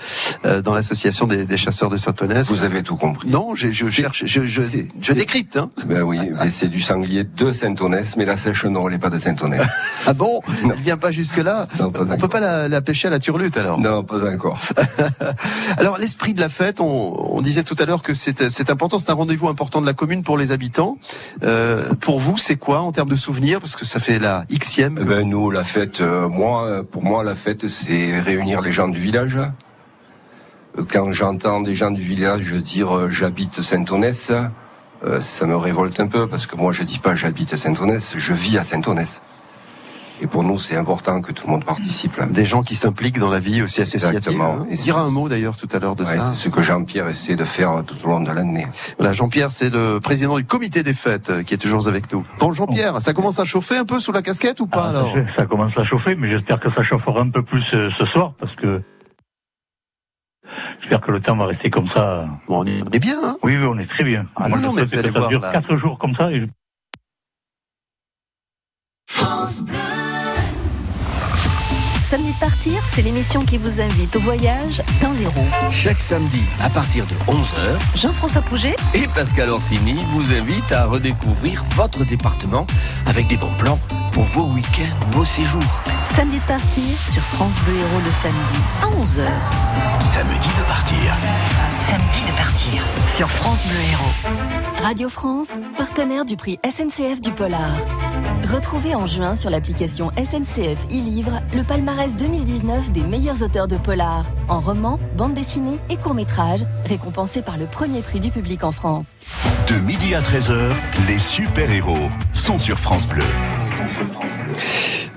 [0.46, 2.48] euh, dans l'association des, des chasseurs de Saint-Onès.
[2.50, 3.28] Vous avez tout compris.
[3.30, 4.62] Non, je, je cherche, je, je,
[5.00, 5.58] je décrypte.
[5.58, 5.72] Hein.
[5.86, 9.10] Ben oui, mais c'est du sanglier de Saint-Onès, mais la sèche non, elle n'est pas
[9.10, 9.66] de Saint-Onès.
[10.08, 10.40] Ah bon?
[10.64, 11.68] Elle vient pas jusque là.
[11.80, 13.80] Non, pas On peut pas la, la pêcher à la turlute alors?
[13.80, 14.60] Non, pas encore.
[15.78, 19.00] Alors l'esprit de la fête, on, on disait tout à l'heure que c'est c'est important,
[19.00, 20.98] c'est un rendez-vous important de la commune pour les habitants.
[21.44, 24.98] Euh, pour vous, c'est quoi en termes de souvenirs Parce que ça fait la xème.
[25.02, 28.88] Eh ben nous, la fête, euh, moi, pour moi, la fête, c'est réunir les gens
[28.88, 29.38] du village.
[29.38, 34.32] Euh, Quand j'entends des gens du village dire euh, j'habite Saint-Onès,
[35.22, 38.58] ça me révolte un peu parce que moi, je dis pas j'habite Saint-Onès, je vis
[38.58, 39.22] à Saint-Onès.
[40.22, 42.16] Et pour nous, c'est important que tout le monde participe.
[42.18, 42.26] là.
[42.26, 44.18] Des gens qui s'impliquent dans la vie aussi associative.
[44.18, 44.60] Exactement.
[44.62, 44.68] hein.
[44.70, 46.32] Et On dira un mot d'ailleurs tout à l'heure de Ouais, ça.
[46.36, 48.66] c'est ce que Jean-Pierre essaie de faire tout au long de l'année.
[48.98, 52.24] Voilà, Jean-Pierre, c'est le président du comité des fêtes euh, qui est toujours avec nous.
[52.40, 55.14] Bon, Jean-Pierre, ça commence à chauffer un peu sous la casquette ou pas Ah, alors
[55.14, 58.06] ça, ça commence à chauffer, mais j'espère que ça chauffera un peu plus euh, ce
[58.06, 58.82] soir, parce que
[60.80, 62.28] j'espère que le temps va rester comme ça.
[62.48, 64.28] Bon, on est, bien, hein Oui, oui, on est très bien.
[64.38, 65.52] Ah Moi, non, non, mais vous allez que ça voir, dure là.
[65.52, 66.32] quatre jours comme ça.
[66.32, 66.46] Et je-
[72.10, 75.48] Samedi de partir, c'est l'émission qui vous invite au voyage dans l'Hérault.
[75.72, 81.64] Chaque samedi, à partir de 11h, Jean-François Pouget et Pascal Orsini vous invite à redécouvrir
[81.72, 82.68] votre département
[83.08, 83.80] avec des bons plans
[84.12, 85.82] pour vos week-ends, vos séjours.
[86.16, 90.00] Samedi de partir sur France Bleu Héros le samedi à 11h.
[90.00, 91.18] Samedi de partir.
[91.80, 92.84] Samedi de partir
[93.16, 94.84] sur France Bleu Héros.
[94.84, 97.80] Radio France, partenaire du prix SNCF du Polar.
[98.46, 104.24] Retrouvez en juin sur l'application SNCF e-Livre le palmarès 2019 des meilleurs auteurs de polar,
[104.48, 109.14] en roman, bande dessinée et court-métrage, récompensés par le premier prix du public en France.
[109.68, 110.72] De midi à 13h,
[111.08, 113.24] les super-héros sont sur France Bleu.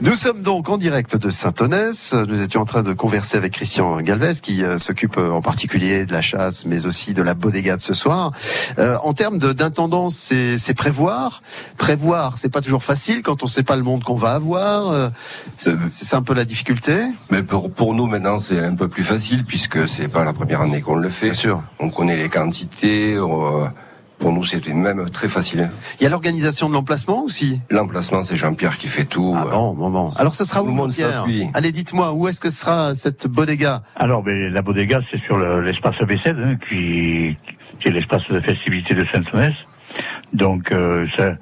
[0.01, 2.15] Nous sommes donc en direct de Saint-Onès.
[2.15, 6.07] Nous étions en train de converser avec Christian Galvez qui euh, s'occupe euh, en particulier
[6.07, 8.31] de la chasse, mais aussi de la bodega de ce soir.
[8.79, 11.43] Euh, en termes d'intendance, c'est c'est prévoir.
[11.79, 14.93] Prévoir, c'est pas toujours facile quand on sait pas le monde qu'on va avoir.
[14.93, 15.09] Euh,
[15.59, 16.95] C'est un peu la difficulté?
[17.31, 20.61] Mais pour, pour nous maintenant c'est un peu plus facile puisque c'est pas la première
[20.61, 21.35] année qu'on le fait.
[21.35, 21.61] sûr.
[21.81, 23.19] On connaît les quantités,
[24.19, 25.71] Pour nous, c'était même très facile.
[26.01, 29.33] Il y a l'organisation de l'emplacement aussi L'emplacement, c'est Jean-Pierre qui fait tout.
[29.37, 30.13] Ah bon, bon, bon.
[30.17, 31.25] Alors ce sera Tout le où, monde Pierre.
[31.55, 35.61] Allez, dites-moi, où est-ce que sera cette bodega Alors, ben, la bodega, c'est sur le-
[35.61, 37.37] l'espace Bessède, hein, qui,
[37.79, 39.67] qui est l'espace de festivité de Saint-Onès.
[40.33, 41.37] Donc, euh, c'est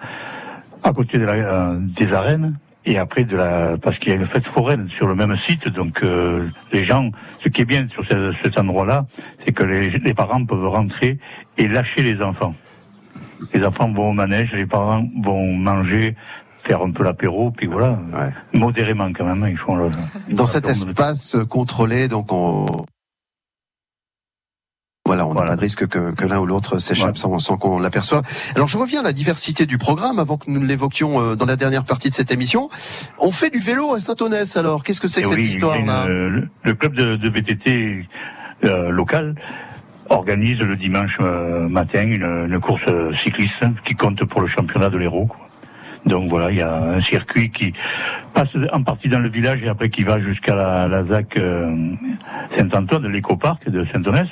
[0.82, 2.58] à côté de la, euh, des arènes.
[2.88, 5.66] Et après de la, parce qu'il y a une fête foraine sur le même site,
[5.68, 7.10] donc euh, les gens,
[7.40, 9.06] ce qui est bien sur ce- cet endroit-là,
[9.44, 11.18] c'est que les, les parents peuvent rentrer
[11.58, 12.54] et lâcher les enfants.
[13.52, 16.16] Les enfants vont au manège, les parents vont manger,
[16.58, 17.98] faire un peu l'apéro, puis voilà,
[18.52, 19.90] modérément quand même, ils font le.
[20.30, 22.86] Dans cet espace contrôlé, donc on...
[25.04, 27.78] Voilà, on n'a pas de risque que, que l'un ou l'autre s'échappe sans, sans qu'on
[27.78, 28.24] l'aperçoive.
[28.56, 31.46] Alors je reviens à la diversité du programme avant que nous ne l'évoquions euh, dans
[31.46, 32.68] la dernière partie de cette émission.
[33.20, 34.82] On fait du vélo à Saint-Onès alors.
[34.82, 36.06] Qu'est-ce que c'est que Eh cette histoire-là?
[36.06, 38.08] euh, le, le club de, de VTT
[38.64, 39.36] euh, local
[40.08, 44.98] organise le dimanche euh, matin une, course euh, cycliste qui compte pour le championnat de
[44.98, 45.28] l'Hérault.
[46.06, 47.72] Donc voilà, il y a un circuit qui
[48.32, 51.74] passe en partie dans le village et après qui va jusqu'à la, la ZAC euh,
[52.56, 54.28] Saint-Antoine, de l'éco-parc de Saint-Onès.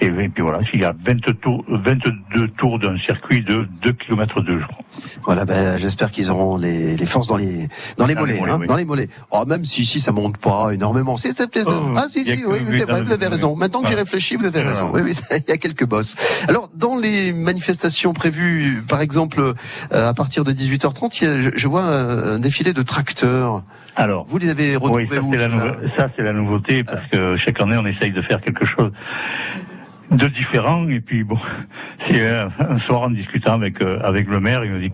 [0.00, 3.92] Et, et puis voilà, il y a 20 tours, 22 tours d'un circuit de 2
[3.92, 4.78] km 2, je crois.
[5.24, 8.50] Voilà, ben, j'espère qu'ils auront les, les forces dans les dans les Dans les mollets,
[8.50, 8.66] hein, oui.
[8.66, 9.08] dans les mollets.
[9.30, 11.16] Oh, même si ici ça monte pas énormément.
[11.16, 13.56] C'est c'est peut-être- Oh, ah si si, oui, c'est vrai, vous avez raison.
[13.56, 14.02] Maintenant que j'y Voilà.
[14.04, 14.90] réfléchis, vous avez raison.
[14.92, 16.14] Oui, oui, il y a quelques bosses.
[16.48, 22.36] Alors, dans les manifestations prévues, par exemple, euh, à partir de 18h30, je, vois euh,
[22.36, 23.62] un défilé de tracteurs.
[23.96, 26.32] Alors, vous les avez retrouvés Oui, ça où c'est la, ceux-là nouve- ça, c'est la
[26.32, 28.90] nouveauté parce que chaque année on essaye de faire quelque chose
[30.10, 31.38] de différent et puis bon,
[31.98, 34.92] c'est euh, un soir en discutant avec euh, avec le maire, il me dit,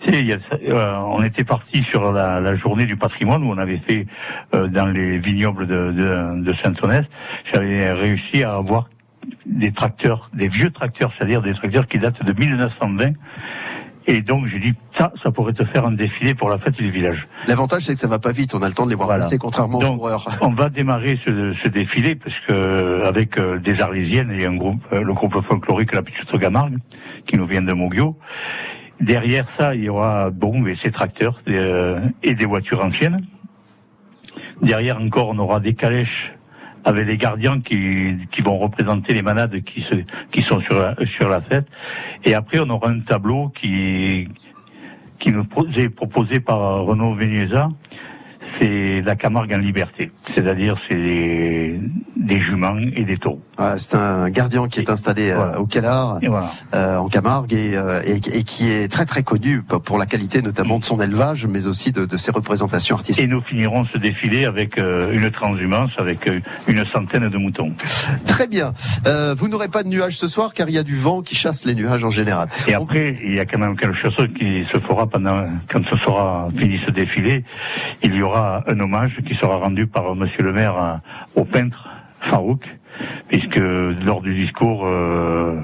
[0.00, 2.96] tu sais, il y a ça- euh, on était parti sur la, la journée du
[2.96, 4.06] patrimoine où on avait fait
[4.54, 7.08] euh, dans les vignobles de, de, de Saint-Onès,
[7.50, 8.88] j'avais réussi à avoir
[9.46, 13.12] des tracteurs, des vieux tracteurs, c'est-à-dire des tracteurs qui datent de 1920.
[14.06, 16.90] Et donc j'ai dit ça, ça pourrait te faire un défilé pour la fête du
[16.90, 17.28] village.
[17.46, 18.54] L'avantage, c'est que ça va pas vite.
[18.54, 19.24] On a le temps de les voir Voilà.
[19.24, 20.26] passer, contrairement aux coureurs.
[20.40, 24.80] On va démarrer ce, ce défilé parce que avec euh, des Arlésiennes et un groupe,
[24.92, 26.76] euh, le groupe folklorique La Petite Gamargue,
[27.26, 28.16] qui nous vient de Moguio.
[29.00, 33.24] Derrière ça, il y aura bon, mais ces tracteurs euh, et des voitures anciennes.
[34.62, 36.34] Derrière encore, on aura des calèches
[36.84, 39.94] avec des gardiens qui, qui vont représenter les manades qui, se,
[40.30, 41.66] qui sont sur la, sur la fête.
[42.24, 44.28] Et après, on aura un tableau qui,
[45.18, 45.44] qui nous
[45.76, 47.68] est proposé par Renaud Vénuesa.
[48.60, 50.12] C'est la Camargue en liberté.
[50.28, 51.80] C'est-à-dire, c'est des,
[52.14, 53.40] des juments et des taureaux.
[53.56, 56.46] Ah, c'est un gardien qui est installé euh, au Calard, voilà.
[56.74, 60.42] euh, en Camargue, et, euh, et, et qui est très très connu pour la qualité
[60.42, 63.24] notamment de son élevage, mais aussi de, de ses représentations artistiques.
[63.24, 67.72] Et nous finirons ce défilé avec euh, une transhumance, avec euh, une centaine de moutons.
[68.26, 68.74] Très bien.
[69.06, 71.34] Euh, vous n'aurez pas de nuages ce soir car il y a du vent qui
[71.34, 72.48] chasse les nuages en général.
[72.68, 75.96] Et après, il y a quand même quelque chose qui se fera pendant, quand ce
[75.96, 77.44] sera fini ce défilé,
[78.02, 81.00] il y aura un hommage qui sera rendu par Monsieur le maire à-
[81.34, 81.88] au peintre
[82.20, 82.78] Farouk,
[83.28, 83.56] puisque
[84.04, 85.60] lors du discours, euh,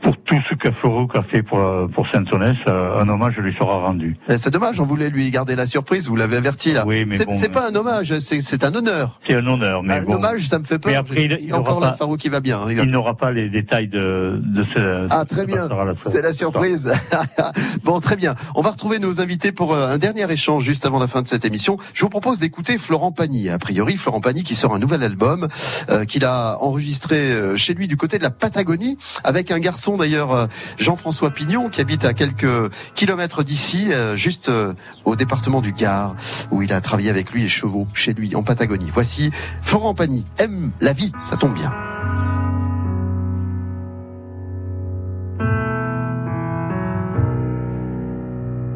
[0.00, 1.60] pour tout ce que Farouk a fait pour,
[1.92, 4.14] pour Saint-Onès, euh, un hommage lui sera rendu.
[4.28, 6.84] Eh, C'est dommage, on voulait lui garder la surprise, vous l'avez averti là.
[6.86, 9.18] Oui, mais c'est bon, c'est euh, pas un hommage, c'est c'est un honneur.
[9.20, 10.14] C'est un honneur, mais Un bon.
[10.14, 10.90] hommage, ça me fait peur.
[10.92, 12.60] Mais après, il- il Encore pas- Farouk qui va bien.
[12.70, 15.06] il va Il n'aura pas les détails de, de ce.
[15.10, 16.92] Ah ce très bien, la c'est la surprise.
[17.84, 20.98] bon très bien, on va retrouver nos invités pour euh, un dernier échange juste avant
[20.98, 21.76] la fin de cette émission.
[21.94, 23.48] Je vous propose d'écouter Florent Pagny.
[23.50, 25.48] A priori, Florent Pagny qui sort un nouvel album
[25.90, 29.89] euh, qu'il a enregistré euh, chez lui du côté de la Patagonie avec un garçon
[29.96, 30.46] d'ailleurs euh,
[30.78, 34.74] Jean-François Pignon qui habite à quelques kilomètres d'ici, euh, juste euh,
[35.04, 36.14] au département du Gard
[36.50, 38.90] où il a travaillé avec lui et chevaux chez lui en Patagonie.
[38.90, 39.30] Voici
[39.62, 41.72] Florent Pagny aime la vie, ça tombe bien.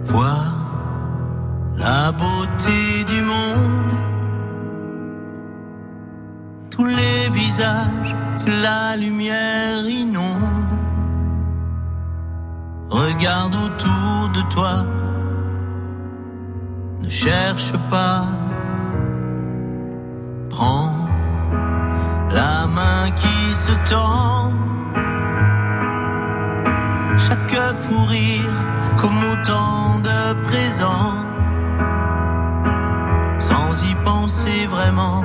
[0.04, 0.44] Vois
[1.76, 3.92] la beauté du monde,
[6.70, 8.14] tous les visages
[8.46, 10.43] la lumière inonde.
[13.06, 14.76] Regarde autour de toi,
[17.02, 18.24] ne cherche pas,
[20.48, 20.90] prends
[22.30, 24.52] la main qui se tend.
[27.18, 28.54] Chaque fou rire
[28.96, 31.18] comme autant de présents,
[33.38, 35.22] sans y penser vraiment,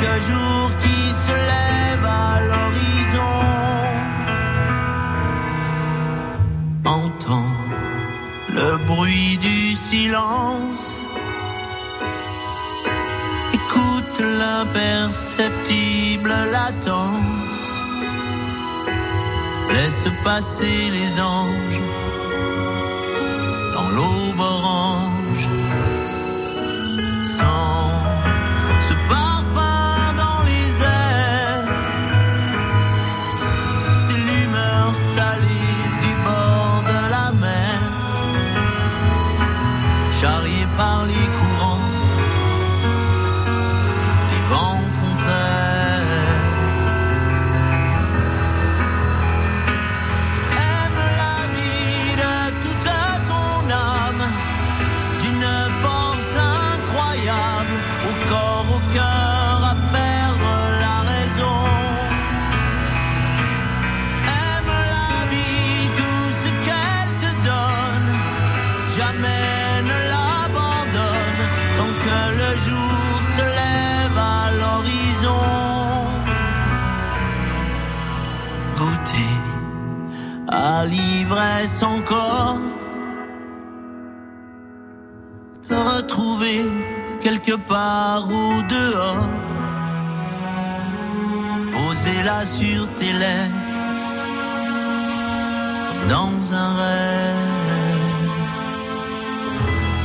[0.00, 3.36] quelques jours qui se lèvent à l'horizon.
[6.84, 7.52] Entends
[8.48, 11.02] le bruit du silence.
[13.52, 17.72] Écoute l'imperceptible latence.
[19.70, 21.80] Laisse passer les anges
[81.80, 82.58] l'ivresse encore
[85.68, 86.62] te retrouver
[87.20, 89.28] quelque part au dehors
[91.72, 93.54] Posez-la sur tes lèvres
[95.88, 97.36] Comme dans un rêve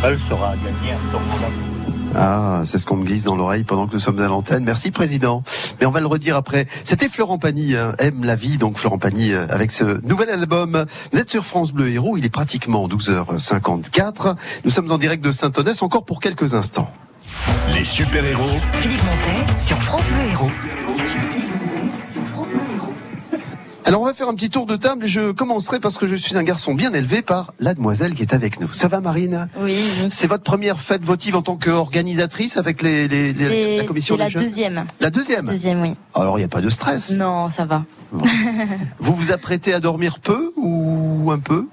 [0.03, 1.74] Elle sera gagnée en tombola.
[2.15, 4.63] Ah, c'est ce qu'on me glisse dans l'oreille pendant que nous sommes à l'antenne.
[4.63, 5.43] Merci, Président.
[5.79, 6.65] Mais on va le redire après.
[6.83, 10.85] C'était Florent Pagny, hein, Aime la vie, donc Florent Pagny euh, avec ce nouvel album.
[11.11, 14.35] Vous êtes sur France Bleu Héros, il est pratiquement 12h54.
[14.63, 16.89] Nous sommes en direct de Saint-Onès encore pour quelques instants.
[17.73, 20.51] Les super-héros Philippe Montet sur France Bleu Héros.
[23.87, 26.15] Alors on va faire un petit tour de table et je commencerai parce que je
[26.15, 28.73] suis un garçon bien élevé par la demoiselle qui est avec nous.
[28.73, 29.77] Ça va Marine Oui.
[30.09, 34.19] C'est votre première fête votive en tant qu'organisatrice avec les, les- les- la commission c'est
[34.19, 34.85] la des jeunes deuxième.
[34.99, 35.95] La deuxième Deuxième, oui.
[36.15, 37.11] Alors il n'y a pas de stress.
[37.11, 37.83] Non, ça va.
[38.99, 41.67] Vous vous apprêtez à dormir peu ou un peu?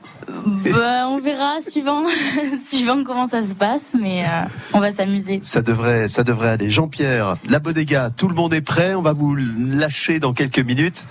[0.73, 2.03] Bah, on verra suivant,
[2.67, 4.29] suivant comment ça se passe, mais euh,
[4.75, 5.41] on va s'amuser.
[5.43, 6.69] Ça devrait, ça devrait aller.
[6.69, 8.95] Jean-Pierre, la bodega, tout le monde est prêt.
[8.95, 11.07] On va vous lâcher dans quelques minutes.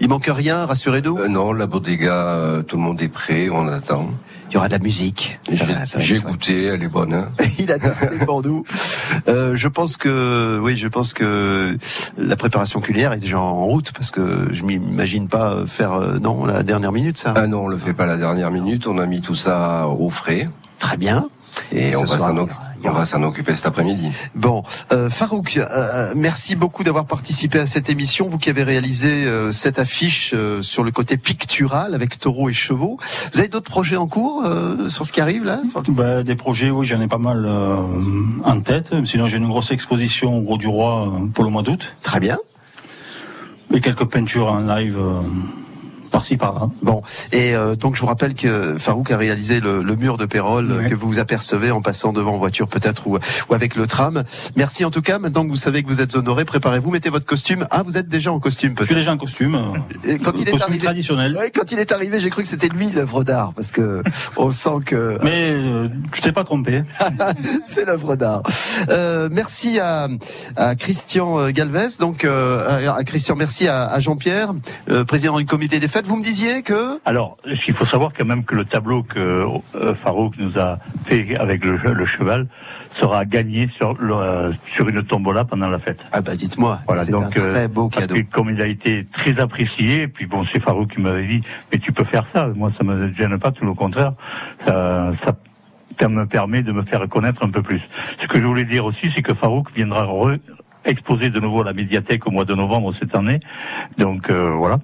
[0.00, 1.18] Il manque rien, rassurez-nous.
[1.18, 4.10] Euh, non, la bodega, euh, tout le monde est prêt, on attend.
[4.50, 5.38] Il y aura de la musique.
[5.98, 7.12] J'ai goûté, elle est bonne.
[7.12, 7.30] hein.
[7.58, 8.64] Il a testé pour nous.
[9.28, 11.76] Euh, je pense que, oui, je pense que
[12.16, 16.46] la préparation culinaire est déjà en route parce que je m'imagine pas faire, euh, non,
[16.46, 17.34] la dernière minute, ça.
[17.36, 20.08] Ah non, on le fait pas la dernière minute, on a mis tout ça au
[20.10, 20.48] frais.
[20.78, 21.28] Très bien.
[21.72, 22.50] Et on va s'en oc-
[22.84, 24.08] on va s'en occuper cet après-midi.
[24.34, 24.62] Bon,
[24.92, 28.28] euh, Farouk, euh, merci beaucoup d'avoir participé à cette émission.
[28.28, 32.52] Vous qui avez réalisé euh, cette affiche euh, sur le côté pictural avec taureaux et
[32.52, 32.98] chevaux.
[33.32, 36.22] Vous avez d'autres projets en cours euh, sur ce qui arrive là sur le- Ben,
[36.22, 37.76] des projets, oui, j'en ai pas mal euh,
[38.44, 38.94] en tête.
[39.04, 41.94] Sinon, j'ai une grosse exposition au Gros du Roi euh, pour le mois d'août.
[42.02, 42.38] Très bien.
[43.74, 45.20] Et quelques peintures en live euh,
[46.10, 46.68] par-ci par-là.
[46.82, 47.02] Bon,
[47.32, 50.70] et euh, donc je vous rappelle que Farouk a réalisé le, le mur de Pérol
[50.72, 50.88] Ouais.
[50.90, 54.22] que vous apercevez en passant devant en voiture peut-être ou, ou avec le tram.
[54.56, 55.18] Merci en tout cas.
[55.18, 57.66] Maintenant que vous savez que vous êtes honoré, préparez-vous, mettez votre costume.
[57.70, 58.86] Ah, vous êtes déjà en costume Je peut-être.
[58.86, 59.54] suis déjà en costume.
[59.54, 61.36] euh, Et quand il est costume arrivé, traditionnel.
[61.38, 64.02] Ouais, quand il est arrivé, j'ai cru que c'était lui l'œuvre d'art parce que
[64.36, 66.82] on sent que Mais euh, tu t'es pas trompé.
[67.64, 68.42] c'est l'œuvre d'art.
[68.88, 70.08] Euh, merci à,
[70.56, 74.52] à Christian euh, Galvez, donc euh, à, à Christian, merci à, à Jean-Pierre,
[74.90, 75.97] euh, président du comité des fêtes.
[76.06, 79.94] Vous me disiez que Alors, il faut savoir quand même que le tableau que euh,
[79.94, 82.46] Farouk nous a fait avec le, le cheval
[82.92, 86.06] sera gagné sur, le, euh, sur une tombola pendant la fête.
[86.12, 88.14] ah bah dites-moi, Voilà, c'est un euh, très beau parce cadeau.
[88.14, 91.40] que comme il a été très apprécié, et puis bon, c'est Farouk qui m'avait dit,
[91.72, 92.48] mais tu peux faire ça.
[92.54, 94.12] Moi, ça me gêne pas, tout le contraire.
[94.58, 97.88] Ça, ça me permet de me faire connaître un peu plus.
[98.18, 100.38] Ce que je voulais dire aussi, c'est que Farouk viendra re-
[100.84, 103.40] exposer de nouveau à la médiathèque au mois de novembre cette année.
[103.98, 104.78] Donc euh, voilà.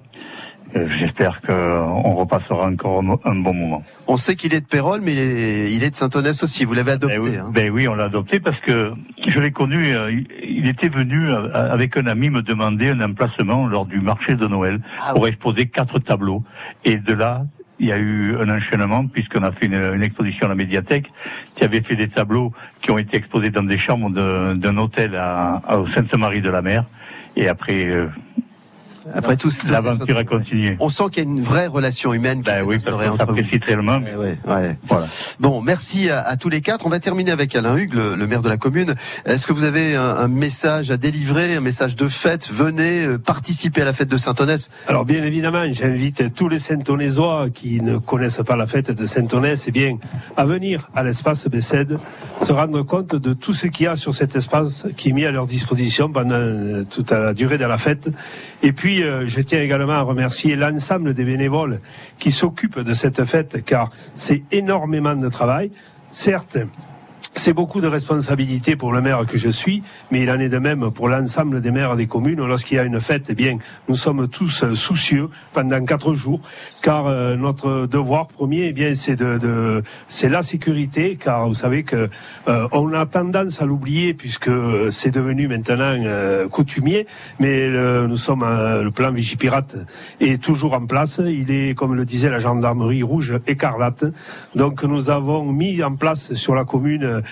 [0.75, 3.83] Euh, J'espère qu'on repassera encore un, bon moment.
[4.07, 6.65] On sait qu'il est de Pérol, mais il est, il est de Saint-Onès aussi.
[6.65, 7.17] Vous l'avez adopté.
[7.17, 7.49] Ben oui, hein.
[7.53, 8.91] ben oui, on l'a adopté parce que
[9.25, 9.95] je l'ai connu.
[9.95, 10.11] euh,
[10.43, 14.47] il- était venu euh, avec un ami me demander un emplacement lors du marché de
[14.47, 16.43] Noël Ah pour exposer quatre tableaux.
[16.83, 17.45] Et de là,
[17.79, 21.11] il y a eu un enchaînement puisqu'on a fait une, une exposition à la médiathèque
[21.55, 22.51] qui avait fait des tableaux
[22.81, 26.83] qui ont été exposés dans des chambres d'un hôtel à, Sainte-Marie de la Mer.
[27.37, 27.85] Et après.
[27.85, 28.07] euh,
[29.13, 30.77] Après tout, c'est- L'aventure a continué.
[30.79, 33.11] on sent qu'il y a une vraie relation humaine qui Ben s'est oui, parce qu'on
[33.13, 33.57] entre vous.
[33.59, 33.97] tellement.
[33.99, 34.15] Ouais,
[34.47, 34.97] ouais, ouais.
[35.39, 36.85] Bon, merci à, à tous les quatre.
[36.85, 38.95] On va terminer avec Alain Hugues, le, le maire de la commune.
[39.25, 42.49] Est-ce que vous avez un, un message à délivrer, un message de fête?
[42.51, 44.69] Venez euh, participer à la fête de Saint-Onès.
[44.87, 49.63] Alors bien évidemment, j'invite tous les Saint-Onésois qui ne connaissent pas la fête de Saint-Onès,
[49.67, 49.97] eh bien,
[50.37, 51.97] à venir à l'espace Bessède,
[52.41, 55.25] se rendre compte de tout ce qu'il y a sur cet espace qui est mis
[55.25, 58.07] à leur disposition pendant euh, toute la durée de la fête.
[58.63, 61.79] Et puis, euh, je tiens également à remercier l'ensemble des bénévoles
[62.19, 65.71] qui s'occupent de cette fête, car c'est énormément de travail.
[66.11, 66.57] Certes,
[67.37, 70.57] c'est beaucoup de responsabilités pour le maire que je suis, mais il en est de
[70.57, 72.43] même pour l'ensemble des maires des communes.
[72.45, 73.57] Lorsqu'il y a une fête, eh bien,
[73.89, 76.39] nous sommes tous soucieux pendant quatre jours,
[76.81, 81.53] car euh, notre devoir premier, eh bien, c'est de, de- c'est la sécurité, car vous
[81.53, 82.09] savez que
[82.47, 87.05] euh, on a tendance à l'oublier puisque euh, c'est devenu maintenant euh, coutumier,
[87.39, 89.75] mais le- nous sommes euh, le plan Vigipirate
[90.21, 91.19] est toujours en place.
[91.23, 94.05] Il est, comme le disait la gendarmerie rouge, écarlate.
[94.55, 97.23] Donc nous avons mis en place sur la commune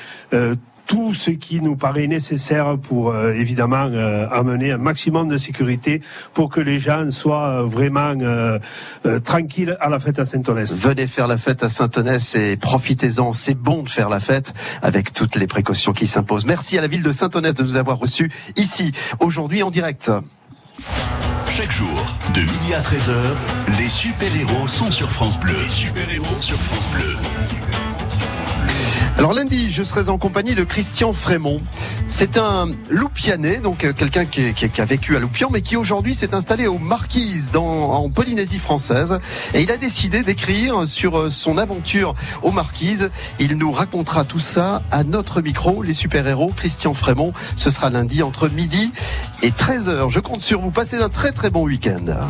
[0.86, 6.02] tout ce qui nous paraît nécessaire pour euh, évidemment euh, amener un maximum de sécurité
[6.34, 8.60] pour que les gens soient euh, vraiment euh,
[9.06, 10.74] euh, tranquilles à la fête à Saint-Onès.
[10.74, 13.34] Venez faire la fête à Saint-Onès et profitez-en.
[13.34, 16.46] C'est bon de faire la fête avec toutes les précautions qui s'imposent.
[16.46, 20.12] Merci à la ville de Saint-Onès de nous avoir reçus ici aujourd'hui en direct.
[21.50, 23.14] Chaque jour, de midi à 13h,
[23.78, 25.56] les super-héros sont sur France Bleu.
[25.62, 27.73] Les super-héros sur France Bleu.
[29.16, 31.62] Alors lundi, je serai en compagnie de Christian Frémont.
[32.08, 36.34] C'est un Loupianais, donc euh, quelqu'un qui, a vécu à Loupian, mais qui aujourd'hui s'est
[36.34, 39.20] installé aux Marquises en Polynésie française.
[39.54, 43.12] Et il a décidé d'écrire sur euh, son aventure aux Marquises.
[43.40, 46.52] Il nous racontera tout ça à notre micro, les super-héros.
[46.56, 48.92] Christian Frémont, ce sera lundi entre midi
[49.44, 50.10] et 13h.
[50.10, 50.72] Je compte sur vous.
[50.72, 52.30] Passez un très très bon week-end.